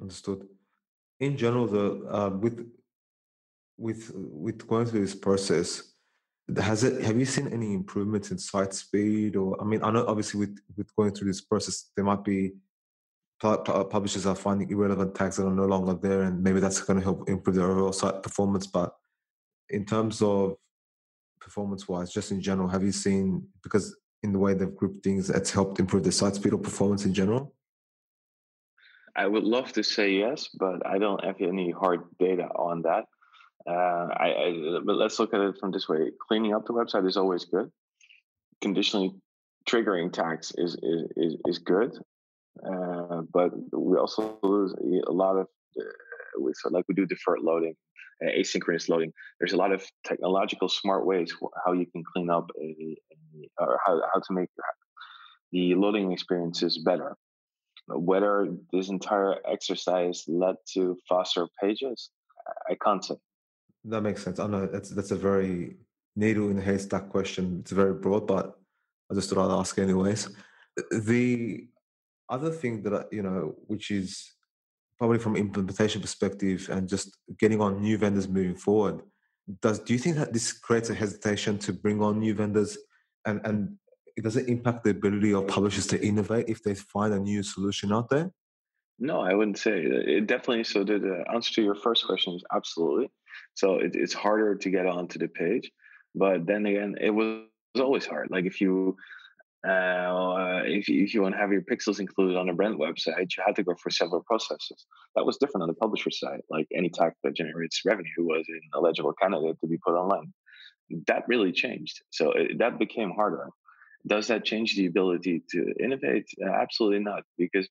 [0.00, 0.46] Understood.
[1.20, 2.66] In general, the uh, with
[3.76, 5.92] with with going through this process,
[6.56, 9.36] has it have you seen any improvements in site speed?
[9.36, 12.52] Or I mean, I know obviously with with going through this process, there might be
[13.40, 17.04] publishers are finding irrelevant tags that are no longer there, and maybe that's going to
[17.04, 18.66] help improve their overall site performance.
[18.66, 18.94] But
[19.70, 20.56] in terms of
[21.40, 25.30] performance wise, just in general, have you seen because in the way they've grouped things,
[25.30, 27.54] it's helped improve the site speed or performance in general?
[29.16, 33.04] I would love to say yes, but I don't have any hard data on that.
[33.66, 37.06] Uh, I, I, but let's look at it from this way: cleaning up the website
[37.06, 37.70] is always good.
[38.60, 39.12] Conditionally
[39.68, 41.98] triggering tags is is is, is good,
[42.66, 44.74] uh, but we also lose
[45.06, 45.46] a lot of.
[45.78, 45.84] Uh,
[46.40, 47.74] we, so like we do deferred loading
[48.22, 49.12] uh, asynchronous loading.
[49.38, 51.32] There's a lot of technological smart ways
[51.64, 54.48] how you can clean up a, a or how, how to make
[55.52, 57.16] the loading experiences better.
[57.88, 62.10] Whether this entire exercise led to faster pages,
[62.68, 63.16] I can't say.
[63.84, 64.38] That makes sense.
[64.38, 65.76] I know that's that's a very
[66.14, 67.58] needle in the haystack question.
[67.60, 68.58] It's very broad, but
[69.10, 70.28] I just thought I'd ask anyways.
[70.92, 71.66] The
[72.30, 74.32] other thing that you know, which is
[74.98, 79.02] probably from implementation perspective and just getting on new vendors moving forward,
[79.60, 82.78] does do you think that this creates a hesitation to bring on new vendors
[83.26, 83.76] and and
[84.16, 87.42] it does it impact the ability of publishers to innovate if they find a new
[87.42, 88.30] solution out there?
[88.98, 90.26] No, I wouldn't say uh, it.
[90.26, 90.64] Definitely.
[90.64, 93.10] So the, answer to your first question is absolutely.
[93.54, 95.70] So it, it's harder to get onto the page,
[96.14, 97.46] but then again, it was
[97.78, 98.28] always hard.
[98.30, 98.96] Like if you
[99.66, 103.36] uh, if, you, if you want to have your pixels included on a brand website,
[103.36, 104.86] you had to go for several processes.
[105.16, 106.40] That was different on the publisher side.
[106.48, 110.32] Like any tag that generates revenue was an eligible candidate to be put online.
[111.06, 112.00] That really changed.
[112.10, 113.48] So it, that became harder.
[114.06, 116.26] Does that change the ability to innovate?
[116.42, 117.68] Uh, absolutely not, because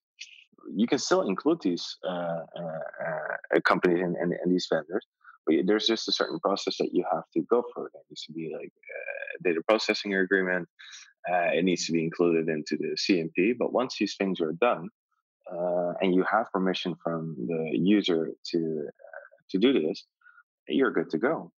[0.71, 2.79] you can still include these uh, uh,
[3.55, 5.05] uh companies and, and, and, these vendors,
[5.47, 7.87] but there's just a certain process that you have to go through.
[7.93, 8.71] There needs to be like
[9.43, 10.67] data processing agreement.
[11.29, 13.57] Uh, it needs to be included into the CMP.
[13.57, 14.89] But once these things are done,
[15.51, 18.89] uh, and you have permission from the user to
[19.49, 20.05] to do this,
[20.67, 21.51] you're good to go.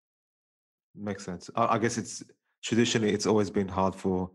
[0.95, 1.51] Makes sense.
[1.57, 2.23] I guess it's
[2.63, 4.31] traditionally it's always been hard for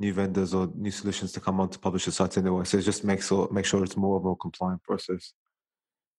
[0.00, 2.64] new vendors or new solutions to come onto publisher sites anyway.
[2.64, 5.32] So it just makes sure make sure it's more of a compliant process.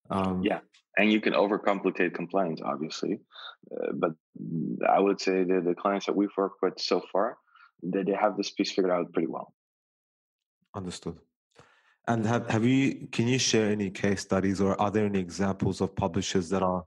[0.09, 0.59] Um, yeah,
[0.97, 3.19] and you can overcomplicate compliance, obviously,
[3.71, 4.11] uh, but
[4.87, 7.37] I would say that the clients that we've worked with so far,
[7.83, 9.53] they, they have this piece figured out pretty well.
[10.75, 11.17] Understood.
[12.07, 13.07] And have have you?
[13.11, 16.83] Can you share any case studies, or are there any examples of publishers that are,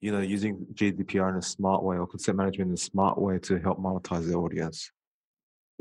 [0.00, 3.38] you know, using GDPR in a smart way or consent management in a smart way
[3.40, 4.90] to help monetize their audience?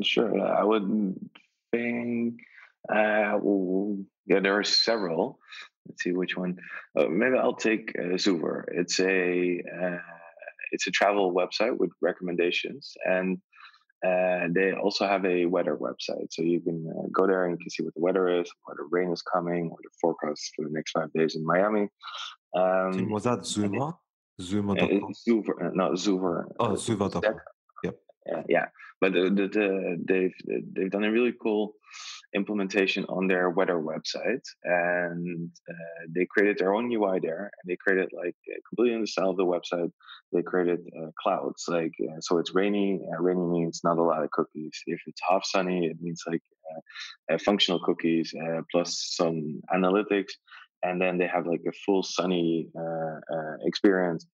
[0.01, 1.15] Sure, I would
[1.71, 2.39] think.
[2.87, 3.97] Uh, well,
[4.27, 5.39] yeah, there are several.
[5.87, 6.57] Let's see which one.
[6.97, 8.65] Uh, maybe I'll take uh, Zoover.
[8.67, 9.97] It's a uh,
[10.71, 13.39] it's a travel website with recommendations, and
[14.05, 17.57] uh, they also have a weather website, so you can uh, go there and you
[17.57, 20.65] can see what the weather is, what the rain is coming, or the forecast for
[20.65, 21.89] the next five days in Miami.
[22.55, 23.97] Um, was that Zuma?
[24.41, 25.03] Zuma.com?
[25.03, 26.45] Uh, Zoover, no, Zoover.
[26.59, 27.35] Oh, Zoover.com.
[28.31, 28.45] Yep.
[28.49, 28.65] yeah.
[29.01, 31.73] But the, the, the, they've they've done a really cool
[32.35, 37.75] implementation on their weather website and uh, they created their own ui there and they
[37.75, 38.35] created like
[38.67, 39.91] completely in the style of the website.
[40.31, 44.31] They created uh, clouds like uh, so it's rainy rainy means not a lot of
[44.31, 44.77] cookies.
[44.85, 50.33] If it's half sunny it means like uh, uh, functional cookies uh, plus some analytics
[50.83, 52.69] and then they have like a full sunny
[53.65, 54.25] experience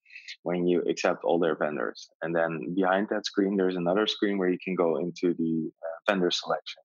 [0.43, 2.10] when you accept all their vendors.
[2.21, 6.12] And then behind that screen, there's another screen where you can go into the uh,
[6.12, 6.81] vendor selection.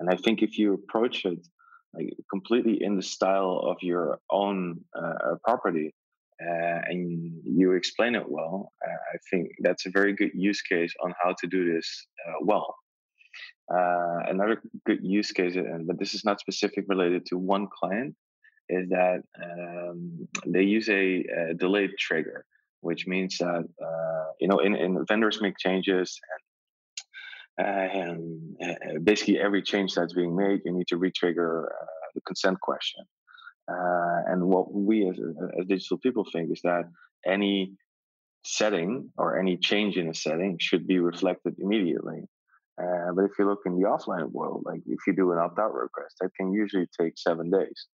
[0.00, 1.46] And I think if you approach it
[1.94, 5.94] like completely in the style of your own uh, property
[6.42, 10.92] uh, and you explain it well, uh, I think that's a very good use case
[11.02, 12.74] on how to do this uh, well.
[13.72, 18.14] Uh, another good use case, but this is not specific related to one client,
[18.68, 22.44] is that um, they use a, a, delayed trigger
[22.86, 26.20] which means that uh, you know, in, in vendors make changes
[27.58, 32.06] and, uh, and uh, basically every change that's being made, you need to retrigger uh,
[32.14, 33.04] the consent question.
[33.68, 35.18] Uh, and what we as,
[35.58, 36.84] as digital people think is that
[37.26, 37.72] any
[38.44, 42.20] setting or any change in a setting should be reflected immediately.
[42.78, 46.16] But if you look in the offline world, like if you do an opt-out request,
[46.20, 47.86] that can usually take seven days.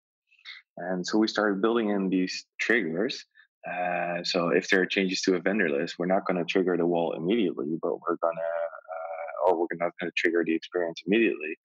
[0.77, 3.25] And so we started building in these triggers
[3.69, 6.77] uh, so if there are changes to a vendor list, we're not going to trigger
[6.77, 10.55] the wall immediately, but we're going to, uh, or we're not going to trigger the
[10.55, 11.59] experience immediately,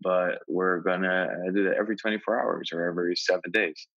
[0.00, 3.88] but we're going to do that every 24 hours or every seven days.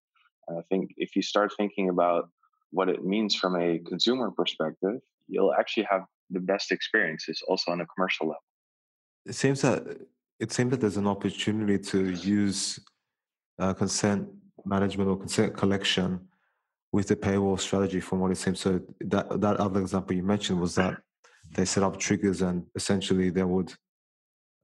[0.47, 2.29] And I think if you start thinking about
[2.71, 7.81] what it means from a consumer perspective, you'll actually have the best experiences also on
[7.81, 8.41] a commercial level.
[9.25, 9.83] It seems that
[10.39, 12.79] it seems that there's an opportunity to use
[13.57, 14.27] uh, consent
[14.65, 16.19] management or consent collection
[16.91, 18.59] with the paywall strategy from what it seems.
[18.59, 20.97] So that that other example you mentioned was that
[21.55, 23.73] they set up triggers and essentially they would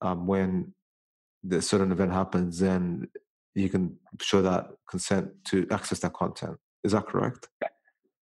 [0.02, 0.74] um, when
[1.44, 3.08] the certain event happens, then
[3.56, 6.58] you can show that consent to access that content.
[6.84, 7.50] Is that correct?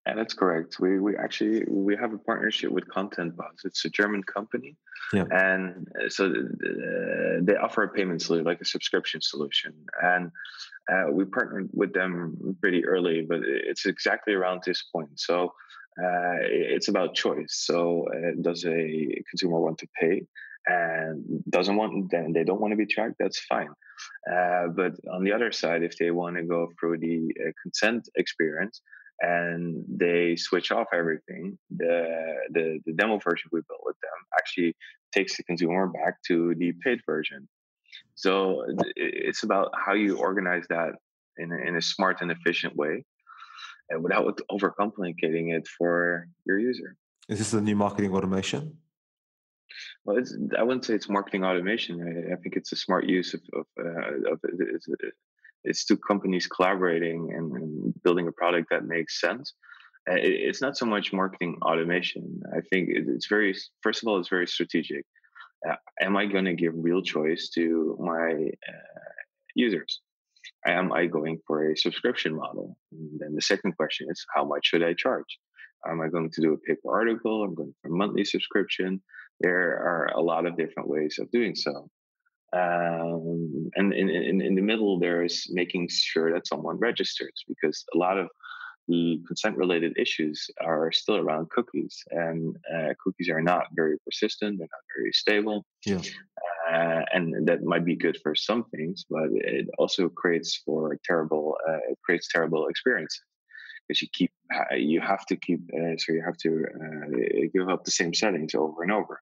[0.10, 0.80] Yeah, that's correct.
[0.80, 3.64] We we actually we have a partnership with Contentpass.
[3.64, 4.76] It's a German company,
[5.14, 5.26] yeah.
[5.30, 9.72] and uh, so uh, they offer a payment solution, like a subscription solution.
[10.02, 10.32] And
[10.92, 15.20] uh, we partnered with them pretty early, but it's exactly around this point.
[15.20, 15.54] So
[16.04, 17.54] uh, it's about choice.
[17.70, 20.26] So uh, does a consumer want to pay?
[20.68, 23.70] and doesn't want then they don't want to be tracked that's fine
[24.30, 28.10] uh, but on the other side if they want to go through the uh, consent
[28.18, 28.82] experience
[29.22, 34.76] and they switch off everything, the, the, the demo version we built with them actually
[35.12, 37.48] takes the consumer back to the paid version.
[38.16, 38.66] So
[38.96, 40.94] it's about how you organize that
[41.38, 43.04] in a, in a smart and efficient way,
[43.90, 46.96] and without overcomplicating it for your user.
[47.28, 48.78] Is this a new marketing automation?
[50.04, 52.02] Well, it's, I wouldn't say it's marketing automation.
[52.02, 54.88] I, I think it's a smart use of, of, uh, of it's,
[55.64, 59.54] it's two companies collaborating and, and, building a product that makes sense.
[60.10, 62.42] Uh, it, it's not so much marketing automation.
[62.56, 65.06] I think it, it's very, first of all, it's very strategic.
[65.68, 69.12] Uh, am I going to give real choice to my uh,
[69.56, 70.02] users?
[70.66, 72.78] Am I going for a subscription model?
[72.92, 75.38] And then the second question is, how much should I charge?
[75.88, 77.44] Am I going to do a paper article?
[77.44, 79.02] I'm going for a monthly subscription.
[79.40, 81.90] There are a lot of different ways of doing so.
[82.52, 87.86] Um, and in, in, in the middle, there is making sure that someone registers because
[87.94, 88.28] a lot of
[88.88, 94.58] the consent related issues are still around cookies, and uh, cookies are not very persistent,
[94.58, 95.64] they're not very stable.
[95.86, 96.02] Yeah.
[96.72, 101.56] Uh, and that might be good for some things, but it also creates for terrible,
[101.68, 103.22] uh, it creates terrible experiences
[103.88, 104.32] because you keep,
[104.76, 108.56] you have to keep, uh, so you have to uh, give up the same settings
[108.56, 109.22] over and over.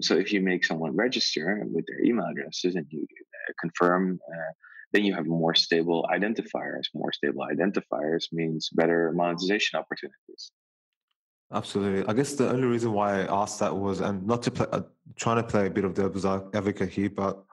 [0.00, 4.52] So if you make someone register with their email addresses and you uh, confirm, uh,
[4.92, 6.84] then you have more stable identifiers.
[6.94, 10.52] More stable identifiers means better monetization opportunities.
[11.52, 12.04] Absolutely.
[12.08, 14.82] I guess the only reason why I asked that was, and not to play, uh,
[15.14, 17.44] trying to play a bit of devil's advocate here, but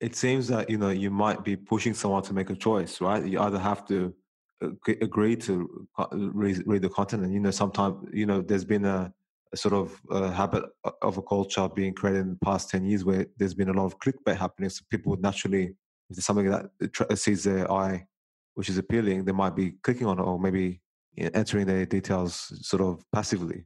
[0.00, 3.24] it seems that you know you might be pushing someone to make a choice, right?
[3.24, 4.14] You either have to
[4.62, 4.68] uh,
[5.00, 9.12] agree to read, read the content, and you know sometimes you know there's been a
[9.54, 13.04] sort of a habit uh, of a culture being created in the past 10 years
[13.04, 14.70] where there's been a lot of clickbait happening.
[14.70, 18.06] So people would naturally, if there's something that sees their eye,
[18.54, 20.80] which is appealing, they might be clicking on it or maybe
[21.16, 23.64] entering their details sort of passively.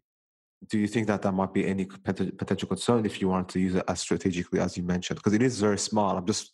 [0.68, 3.74] Do you think that that might be any potential concern if you wanted to use
[3.74, 5.18] it as strategically as you mentioned?
[5.18, 6.16] Because it is very smart.
[6.16, 6.52] I'm just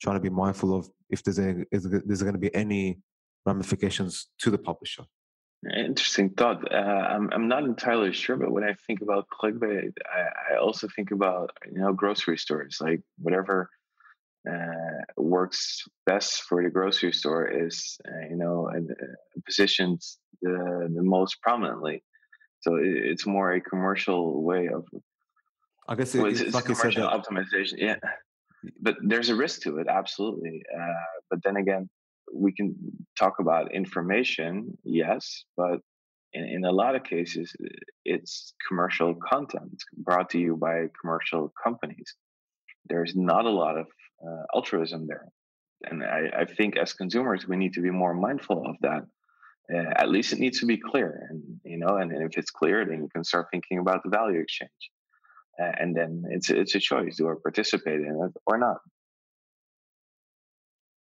[0.00, 3.00] trying to be mindful of if there's a, is there going to be any
[3.46, 5.04] ramifications to the publisher.
[5.76, 6.72] Interesting thought.
[6.72, 10.88] Uh, I'm I'm not entirely sure, but when I think about clickbait, I, I also
[10.96, 12.78] think about you know grocery stores.
[12.80, 13.68] Like whatever
[14.50, 18.80] uh, works best for the grocery store is uh, you know uh,
[19.44, 20.00] positioned
[20.40, 22.02] the the most prominently.
[22.60, 24.86] So it, it's more a commercial way of.
[25.88, 27.74] I guess it, well, it's, it's, it's like commercial optimization.
[27.76, 27.96] Yeah,
[28.80, 30.62] but there's a risk to it, absolutely.
[30.74, 31.90] Uh, but then again,
[32.32, 32.74] we can
[33.18, 35.80] talk about information, yes, but
[36.32, 37.52] in, in a lot of cases,
[38.04, 42.14] it's commercial content brought to you by commercial companies.
[42.86, 43.86] There's not a lot of
[44.26, 45.26] uh, altruism there.
[45.84, 49.02] And I, I, think as consumers, we need to be more mindful of that.
[49.74, 51.26] Uh, at least it needs to be clear.
[51.30, 54.10] And, you know, and, and if it's clear, then you can start thinking about the
[54.10, 54.70] value exchange.
[55.60, 57.16] Uh, and then it's, it's a choice.
[57.16, 58.78] Do I participate in it or not?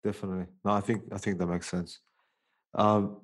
[0.03, 0.45] Definitely.
[0.63, 1.99] No, I think I think that makes sense.
[2.73, 3.17] Um,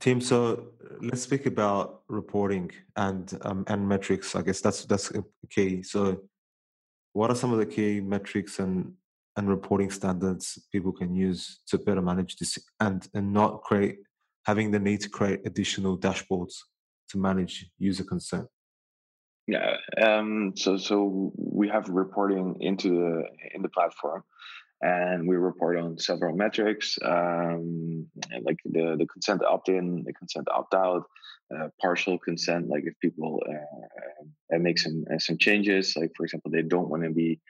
[0.00, 4.34] Tim, so let's speak about reporting and um, and metrics.
[4.34, 5.12] I guess that's that's
[5.50, 5.82] key.
[5.82, 6.22] So,
[7.12, 8.92] what are some of the key metrics and
[9.36, 13.98] and reporting standards people can use to better manage this and and not create
[14.44, 16.54] having the need to create additional dashboards
[17.10, 18.46] to manage user consent?
[19.46, 19.76] Yeah.
[20.02, 23.24] Um, so so we have reporting into the
[23.54, 24.22] in the platform
[24.80, 28.06] and we report on several metrics um,
[28.42, 31.04] like the, the consent opt-in the consent opt-out
[31.54, 36.24] uh, partial consent like if people uh, uh, make some uh, some changes like for
[36.24, 37.40] example they don't want to be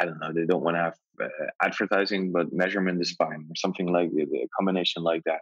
[0.00, 1.28] i don't know they don't want to have uh,
[1.62, 5.40] advertising but measurement is fine or something like a combination like that.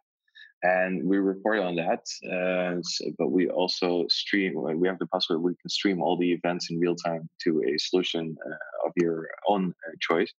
[0.61, 2.81] And we report on that uh,
[3.17, 6.81] but we also stream we have the possibility we can stream all the events in
[6.81, 8.37] real time to a solution
[8.85, 10.33] of your own choice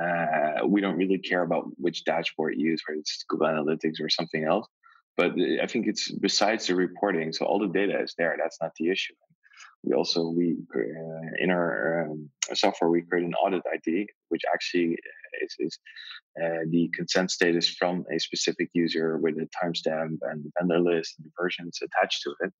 [0.00, 4.08] uh, we don't really care about which dashboard you use, whether it's Google Analytics or
[4.08, 4.66] something else.
[5.16, 8.36] But uh, I think it's besides the reporting, so all the data is there.
[8.38, 9.14] That's not the issue.
[9.84, 14.96] We also we uh, in our um, software we create an audit ID, which actually
[15.42, 15.78] is, is
[16.42, 21.30] uh, the consent status from a specific user with a timestamp and vendor list and
[21.38, 22.52] versions attached to it.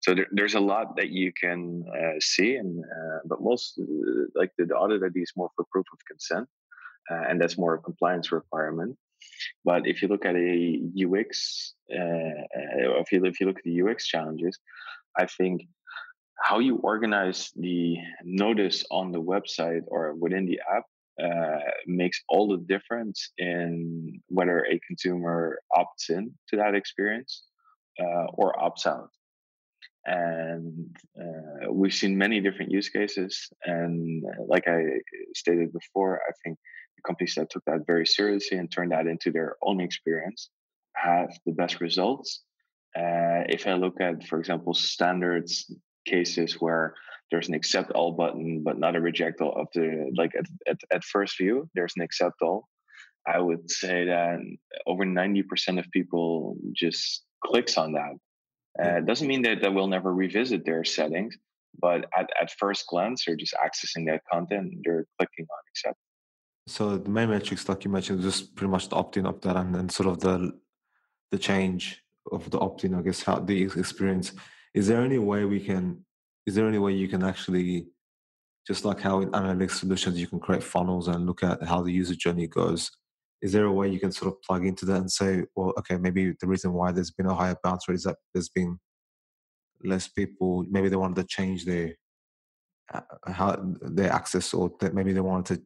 [0.00, 4.24] So there, there's a lot that you can uh, see, and uh, but most uh,
[4.34, 6.48] like the, the audit ID is more for proof of consent
[7.10, 8.96] uh, and that's more a compliance requirement.
[9.64, 13.64] But if you look at a UX, uh, uh, if you if you look at
[13.64, 14.58] the UX challenges,
[15.16, 15.62] I think
[16.36, 20.84] how you organize the notice on the website or within the app
[21.22, 27.44] uh, makes all the difference in whether a consumer opts in to that experience
[28.00, 29.10] uh, or opts out.
[30.06, 33.48] And uh, we've seen many different use cases.
[33.64, 34.82] And uh, like I
[35.34, 36.58] stated before, I think
[37.06, 40.50] companies that took that very seriously and turned that into their own experience
[40.94, 42.42] have the best results.
[42.96, 45.70] Uh, if I look at, for example, standards
[46.06, 46.94] cases where
[47.30, 50.78] there's an accept all button but not a reject all of the like at, at,
[50.92, 52.68] at first view there's an accept all
[53.26, 54.38] i would say that
[54.86, 58.14] over 90% of people just clicks on that
[58.82, 61.36] uh, it doesn't mean that they will never revisit their settings
[61.80, 65.98] but at, at first glance they're just accessing that content they're clicking on accept
[66.66, 69.88] so the main metrics like you mentioned just pretty much the opt-in there and then
[69.88, 70.52] sort of the
[71.30, 72.02] the change
[72.32, 74.32] of the opt-in i guess how the experience.
[74.74, 76.04] Is there any way we can
[76.46, 77.86] is there any way you can actually
[78.66, 81.92] just like how in analytics solutions you can create funnels and look at how the
[81.92, 82.90] user journey goes
[83.40, 85.96] is there a way you can sort of plug into that and say well okay
[85.96, 88.78] maybe the reason why there's been a higher bounce rate is that there's been
[89.84, 91.94] less people maybe they wanted to change their
[92.92, 95.62] uh, how their access or that maybe they wanted to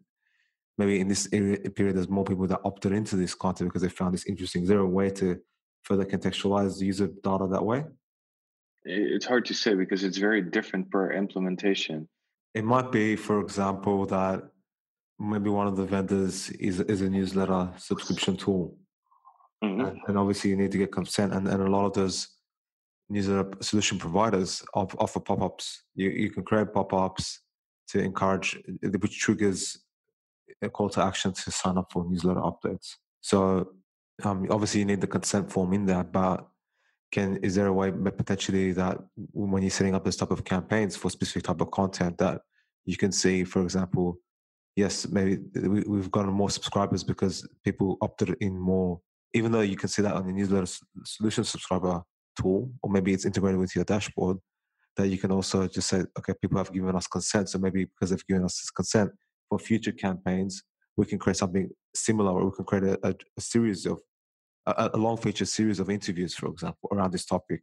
[0.78, 4.14] maybe in this period there's more people that opted into this content because they found
[4.14, 5.38] this interesting is there a way to
[5.82, 7.84] further contextualize the user data that way
[8.88, 12.08] it's hard to say because it's very different per implementation.
[12.54, 14.42] It might be, for example, that
[15.18, 18.76] maybe one of the vendors is is a newsletter subscription tool,
[19.62, 19.80] mm-hmm.
[19.80, 22.28] and, and, obviously you need to get consent, and, and a lot of those
[23.10, 25.82] newsletter solution providers offer pop ups.
[25.94, 27.42] You you can create pop ups
[27.88, 29.78] to encourage, which triggers
[30.62, 32.94] a call to action to sign up for newsletter updates.
[33.20, 33.72] So
[34.24, 36.48] um, obviously you need the consent form in there, but
[37.10, 38.98] can is there a way potentially that
[39.32, 42.42] when you're setting up this type of campaigns for specific type of content that
[42.84, 44.18] you can see for example
[44.76, 45.38] yes maybe
[45.86, 49.00] we've gotten more subscribers because people opted in more
[49.34, 50.70] even though you can see that on the newsletter
[51.04, 52.02] solution subscriber
[52.40, 54.36] tool or maybe it's integrated with your dashboard
[54.96, 58.10] that you can also just say okay people have given us consent so maybe because
[58.10, 59.10] they've given us this consent
[59.48, 60.62] for future campaigns
[60.98, 64.00] we can create something similar or we can create a, a, a series of
[64.66, 67.62] a, a long feature series of interviews, for example, around this topic.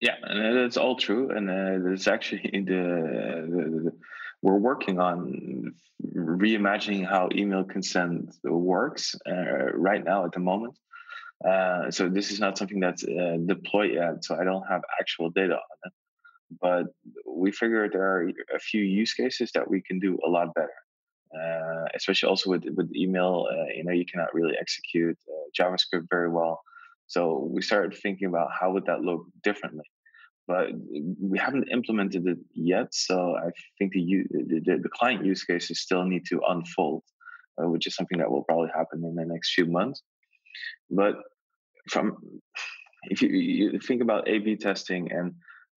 [0.00, 3.92] Yeah, and that's all true, and uh, it's actually the, the, the,
[4.42, 5.74] we're working on
[6.14, 10.76] reimagining how email consent works uh, right now at the moment.
[11.48, 15.30] Uh, so this is not something that's uh, deployed yet, so I don't have actual
[15.30, 15.92] data on it.
[16.60, 16.86] But
[17.26, 20.81] we figured there are a few use cases that we can do a lot better
[21.34, 23.46] uh, especially also with with email.
[23.50, 26.60] Uh, you know, you cannot really execute uh, JavaScript very well.
[27.06, 29.84] So we started thinking about how would that look differently,
[30.46, 30.68] but
[31.20, 32.88] we haven't implemented it yet.
[32.92, 37.02] So I think the the, the client use cases still need to unfold,
[37.58, 40.02] uh, which is something that will probably happen in the next few months.
[40.90, 41.14] But
[41.88, 42.16] from
[43.04, 45.34] if you, you think about A/B testing, and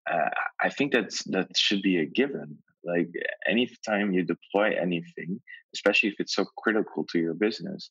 [0.09, 0.29] uh,
[0.61, 2.59] I think that's that should be a given.
[2.85, 3.09] Like
[3.47, 5.41] anytime you deploy anything,
[5.73, 7.89] especially if it's so critical to your business,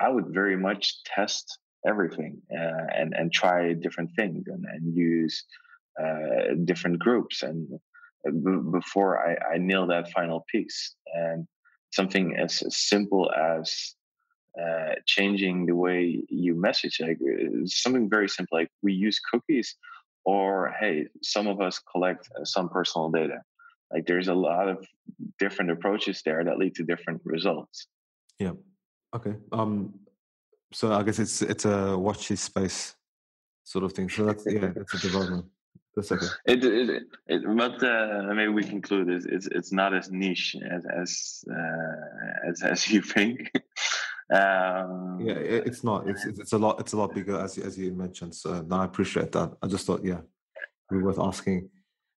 [0.00, 5.44] I would very much test everything uh, and and try different things and, and use
[6.02, 7.42] uh, different groups.
[7.42, 7.68] And
[8.26, 11.46] uh, b- before I, I nail that final piece and
[11.92, 13.94] something as, simple as
[14.60, 19.76] uh, changing the way you message like uh, something very simple like we use cookies
[20.24, 23.38] or hey some of us collect uh, some personal data
[23.92, 24.86] like there's a lot of
[25.38, 27.86] different approaches there that lead to different results.
[28.38, 28.52] Yeah.
[29.14, 29.34] Okay.
[29.52, 29.94] Um
[30.72, 32.96] so i guess it's it's a watch this space
[33.64, 34.08] sort of thing.
[34.08, 35.46] So that's yeah that's a development.
[35.96, 36.26] That's okay.
[36.46, 40.84] It, it, it but uh, maybe we conclude it's, it's it's not as niche as
[40.86, 43.50] as uh, as, as you think.
[44.32, 46.08] Um, yeah it's not.
[46.08, 48.34] It's, it's a lot it's a lot bigger as as you mentioned.
[48.34, 49.52] So no i appreciate that.
[49.62, 50.22] I just thought yeah
[50.90, 51.68] we worth asking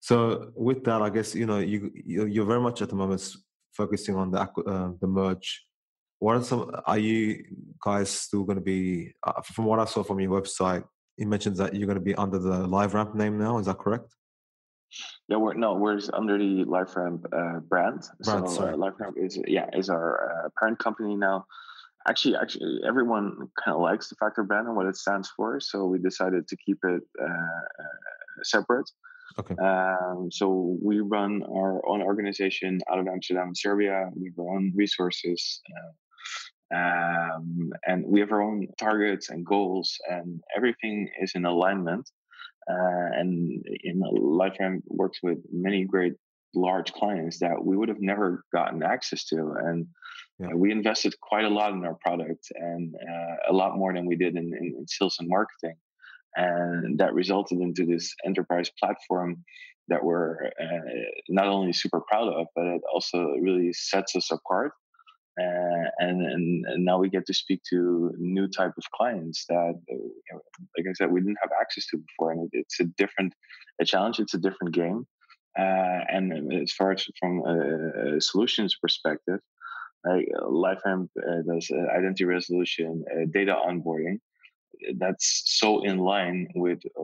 [0.04, 3.26] so with that, I guess you know you you're very much at the moment
[3.72, 5.64] focusing on the uh, the merge.
[6.18, 6.70] What are some?
[6.84, 7.42] Are you
[7.82, 9.14] guys still going to be?
[9.26, 10.84] Uh, from what I saw from your website,
[11.16, 13.56] it mentions that you're going to be under the LiveRamp name now.
[13.56, 14.14] Is that correct?
[15.30, 18.02] Yeah, we're no, we're under the LiveRamp uh, brand.
[18.22, 21.46] brand so uh, LiveRamp is yeah is our uh, parent company now.
[22.06, 25.86] Actually, actually, everyone kind of likes the Faktor brand and what it stands for, so
[25.86, 28.90] we decided to keep it uh, uh, separate.
[29.38, 29.54] Okay.
[29.56, 34.10] Um, so we run our own organization out of Amsterdam, Serbia.
[34.14, 35.60] We have our own resources.
[35.76, 35.92] Uh,
[36.74, 42.08] um, and we have our own targets and goals, and everything is in alignment.
[42.70, 46.14] Uh, and in LiveRamp works with many great
[46.54, 49.54] large clients that we would have never gotten access to.
[49.58, 49.86] And
[50.38, 50.54] Yeah.
[50.54, 54.16] we invested quite a lot in our product and uh, a lot more than we
[54.16, 55.76] did in, in, in, sales and marketing.
[56.36, 59.44] And that resulted into this enterprise platform
[59.88, 60.90] that we're uh,
[61.28, 64.72] not only super proud of, but it also really sets us apart.
[65.40, 69.74] Uh, and, and, and now we get to speak to new type of clients that,
[69.90, 70.40] uh, you know,
[70.78, 73.34] like I said, we didn't have access to before, and it's a different
[73.80, 74.20] a challenge.
[74.20, 75.06] It's a different game.
[75.58, 79.40] Uh, and as far as from a, solutions perspective,
[80.04, 84.18] like LiveRamp uh, does uh, identity resolution, uh, data onboarding.
[84.96, 87.00] That's so in line with uh,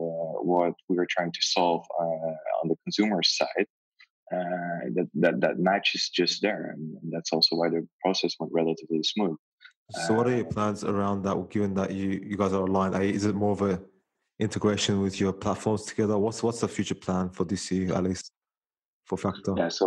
[0.51, 3.67] what we are trying to solve uh, on the consumer side.
[4.33, 9.03] Uh, that, that that matches just there, and, that's also why the process went relatively
[9.03, 9.35] smooth.
[10.07, 11.35] So, what are your uh, plans around that?
[11.49, 13.81] Given that you you guys are aligned, is it more of a
[14.39, 16.17] integration with your platforms together?
[16.17, 18.31] What's what's the future plan for DC at least?
[19.11, 19.57] for Faktor?
[19.57, 19.85] Yeah, so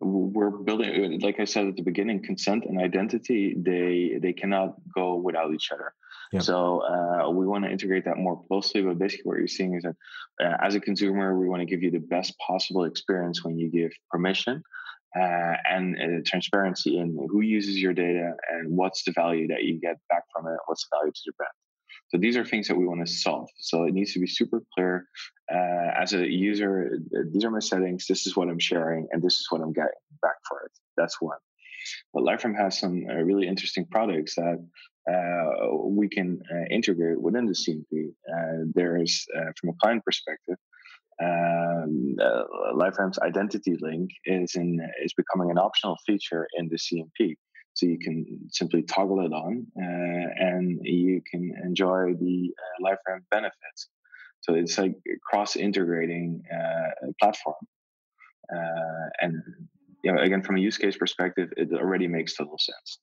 [0.00, 5.14] we're building like i said at the beginning consent and identity they they cannot go
[5.14, 5.94] without each other
[6.40, 9.82] so uh, we want to integrate that more closely but basically what you're seeing is
[9.82, 9.96] that
[10.42, 13.68] uh, as a consumer we want to give you the best possible experience when you
[13.70, 14.62] give permission
[15.16, 19.80] uh, and uh, transparency in who uses your data and what's the value that you
[19.80, 21.52] get back from it what's the value to the brand
[22.08, 23.48] so these are things that we want to solve.
[23.58, 25.08] So it needs to be super clear.
[25.52, 26.98] Uh, as a user,
[27.32, 28.06] these are my settings.
[28.06, 29.90] This is what I'm sharing, and this is what I'm getting
[30.22, 30.72] back for it.
[30.96, 31.38] That's one.
[32.12, 34.56] But LiveRamp has some uh, really interesting products that uh,
[35.84, 38.08] we can uh, integrate within the CMP.
[38.28, 40.56] Uh, there's, uh, from a client perspective,
[41.22, 42.16] um,
[43.22, 47.36] identity link is in is becoming an optional feature in the CMP.
[47.74, 52.52] So you can simply toggle it on uh, and you can enjoy the
[52.88, 53.88] uh, benefits.
[54.42, 54.94] So it's like
[55.28, 57.56] cross integrating uh, platform.
[58.54, 59.42] Uh, and
[60.04, 62.98] you know, again, from a use case perspective, it already makes total sense.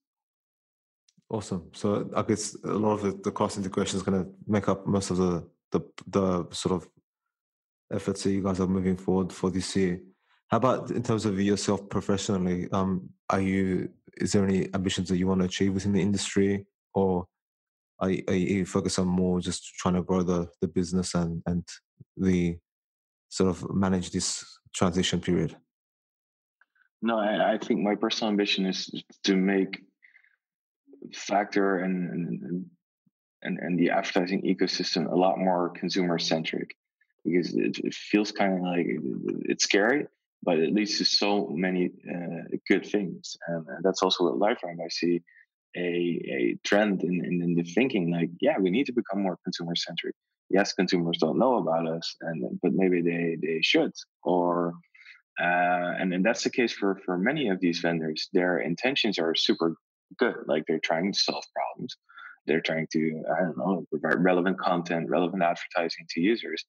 [1.32, 1.70] Awesome.
[1.72, 4.86] So I guess a lot of the, the cross integration is going to make up
[4.86, 6.90] most of the, the the sort of
[7.94, 10.02] efforts that you guys are moving forward for this year.
[10.50, 12.70] How about in terms of yourself professionally?
[12.74, 16.66] Um, are you is there any ambitions that you want to achieve within the industry,
[16.94, 17.26] or
[18.00, 21.42] are you, are you focused on more just trying to grow the the business and
[21.46, 21.66] and
[22.18, 22.58] the
[23.30, 24.44] sort of manage this
[24.76, 25.56] transition period?
[27.02, 28.92] No, I, I think my personal ambition is
[29.24, 29.82] to make
[31.14, 32.10] Faktor and,
[33.44, 36.76] and and the advertising ecosystem a lot more consumer centric
[37.26, 38.86] because it, it feels kind of like
[39.50, 40.06] it's scary
[40.44, 43.38] but it leads to so many uh, good things.
[43.48, 45.22] And, that's also what LiveRamp I see
[45.78, 49.38] a, a trend in, in, in, the thinking like, yeah, we need to become more
[49.44, 50.16] consumer centric.
[50.50, 53.94] Yes, consumers don't know about us, and but maybe they they should.
[54.24, 54.74] Or
[55.40, 58.28] uh, and and that's the case for for many of these vendors.
[58.34, 59.76] Their intentions are super
[60.18, 61.96] good, like they're trying to solve problems.
[62.48, 66.66] They're trying to I don't know provide relevant content, relevant advertising to users.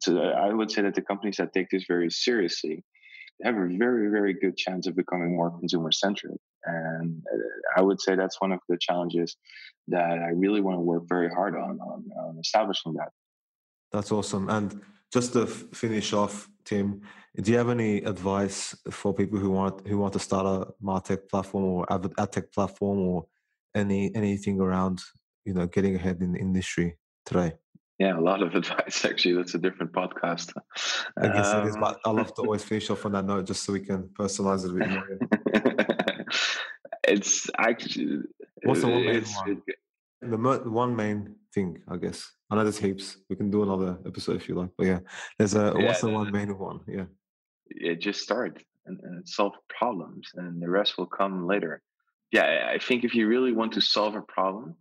[0.00, 2.84] So I would say that the companies that take this very seriously
[3.44, 6.36] have a very, very good chance of becoming more consumer centric.
[6.64, 9.36] And uh, I would say that's one of the challenges
[9.88, 13.08] that I really want to work very hard on, on, on establishing that.
[13.90, 14.48] That's awesome.
[14.48, 14.80] And
[15.12, 17.02] just to finish off, Tim,
[17.40, 21.28] do you have any advice for people who want who want to start a martech
[21.28, 23.26] platform or ad, tech platform or
[23.74, 25.00] any anything around
[25.44, 27.52] you know getting ahead in the industry today?
[27.98, 29.34] Yeah, a lot of advice actually.
[29.34, 30.52] That's a different podcast.
[31.18, 33.46] I guess um, it is, but I love to always finish off on that note
[33.46, 36.26] just so we can personalize it a bit more.
[37.04, 38.18] it's actually
[38.64, 39.62] what's the one main one?
[40.20, 42.30] The one main thing, I guess.
[42.50, 43.18] I know there's heaps.
[43.28, 44.70] We can do another episode if you like.
[44.76, 44.98] But yeah,
[45.38, 46.80] there's a yeah, what's the one main one?
[46.86, 47.04] Yeah.
[47.74, 51.80] Yeah, just start and, and solve problems, and the rest will come later.
[52.32, 54.76] Yeah, I think if you really want to solve a problem,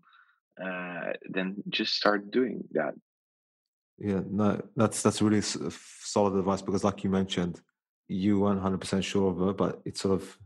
[0.62, 2.94] uh, then just start doing that.
[3.98, 7.62] Yeah, no, that's that's really solid advice because, like you mentioned,
[8.08, 10.38] you weren't hundred percent sure of it, but it sort of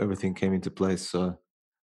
[0.00, 1.10] everything came into place.
[1.10, 1.38] So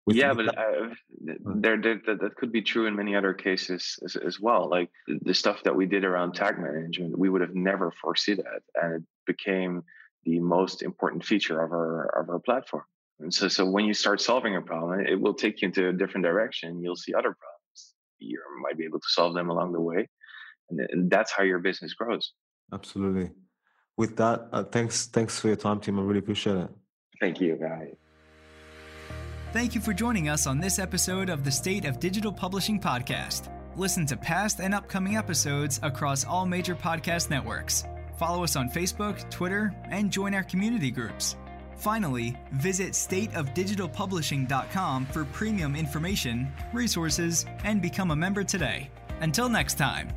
[0.07, 0.89] yeah, but uh,
[1.19, 4.67] there, there that, that could be true in many other cases as, as, well.
[4.69, 8.61] Like the stuff that we did around tag management, we would have never foreseen that,
[8.81, 9.83] and it became
[10.25, 12.83] the most important feature of our of our platform.
[13.19, 15.93] And so, so when you start solving a problem, it will take you into a
[15.93, 16.81] different direction.
[16.81, 17.93] You'll see other problems.
[18.17, 20.09] You might be able to solve them along the way,
[20.71, 22.33] and, and that's how your business grows.
[22.73, 23.29] Absolutely.
[23.97, 25.99] With that, uh, thanks thanks for your time, Tim.
[25.99, 26.69] I really appreciate it.
[27.19, 28.00] Thank you, guys.
[29.53, 33.49] Thank you for joining us on this episode of the State of Digital Publishing podcast.
[33.75, 37.83] Listen to past and upcoming episodes across all major podcast networks.
[38.17, 41.35] Follow us on Facebook, Twitter, and join our community groups.
[41.75, 48.89] Finally, visit stateofdigitalpublishing.com for premium information, resources, and become a member today.
[49.19, 50.07] Until next time.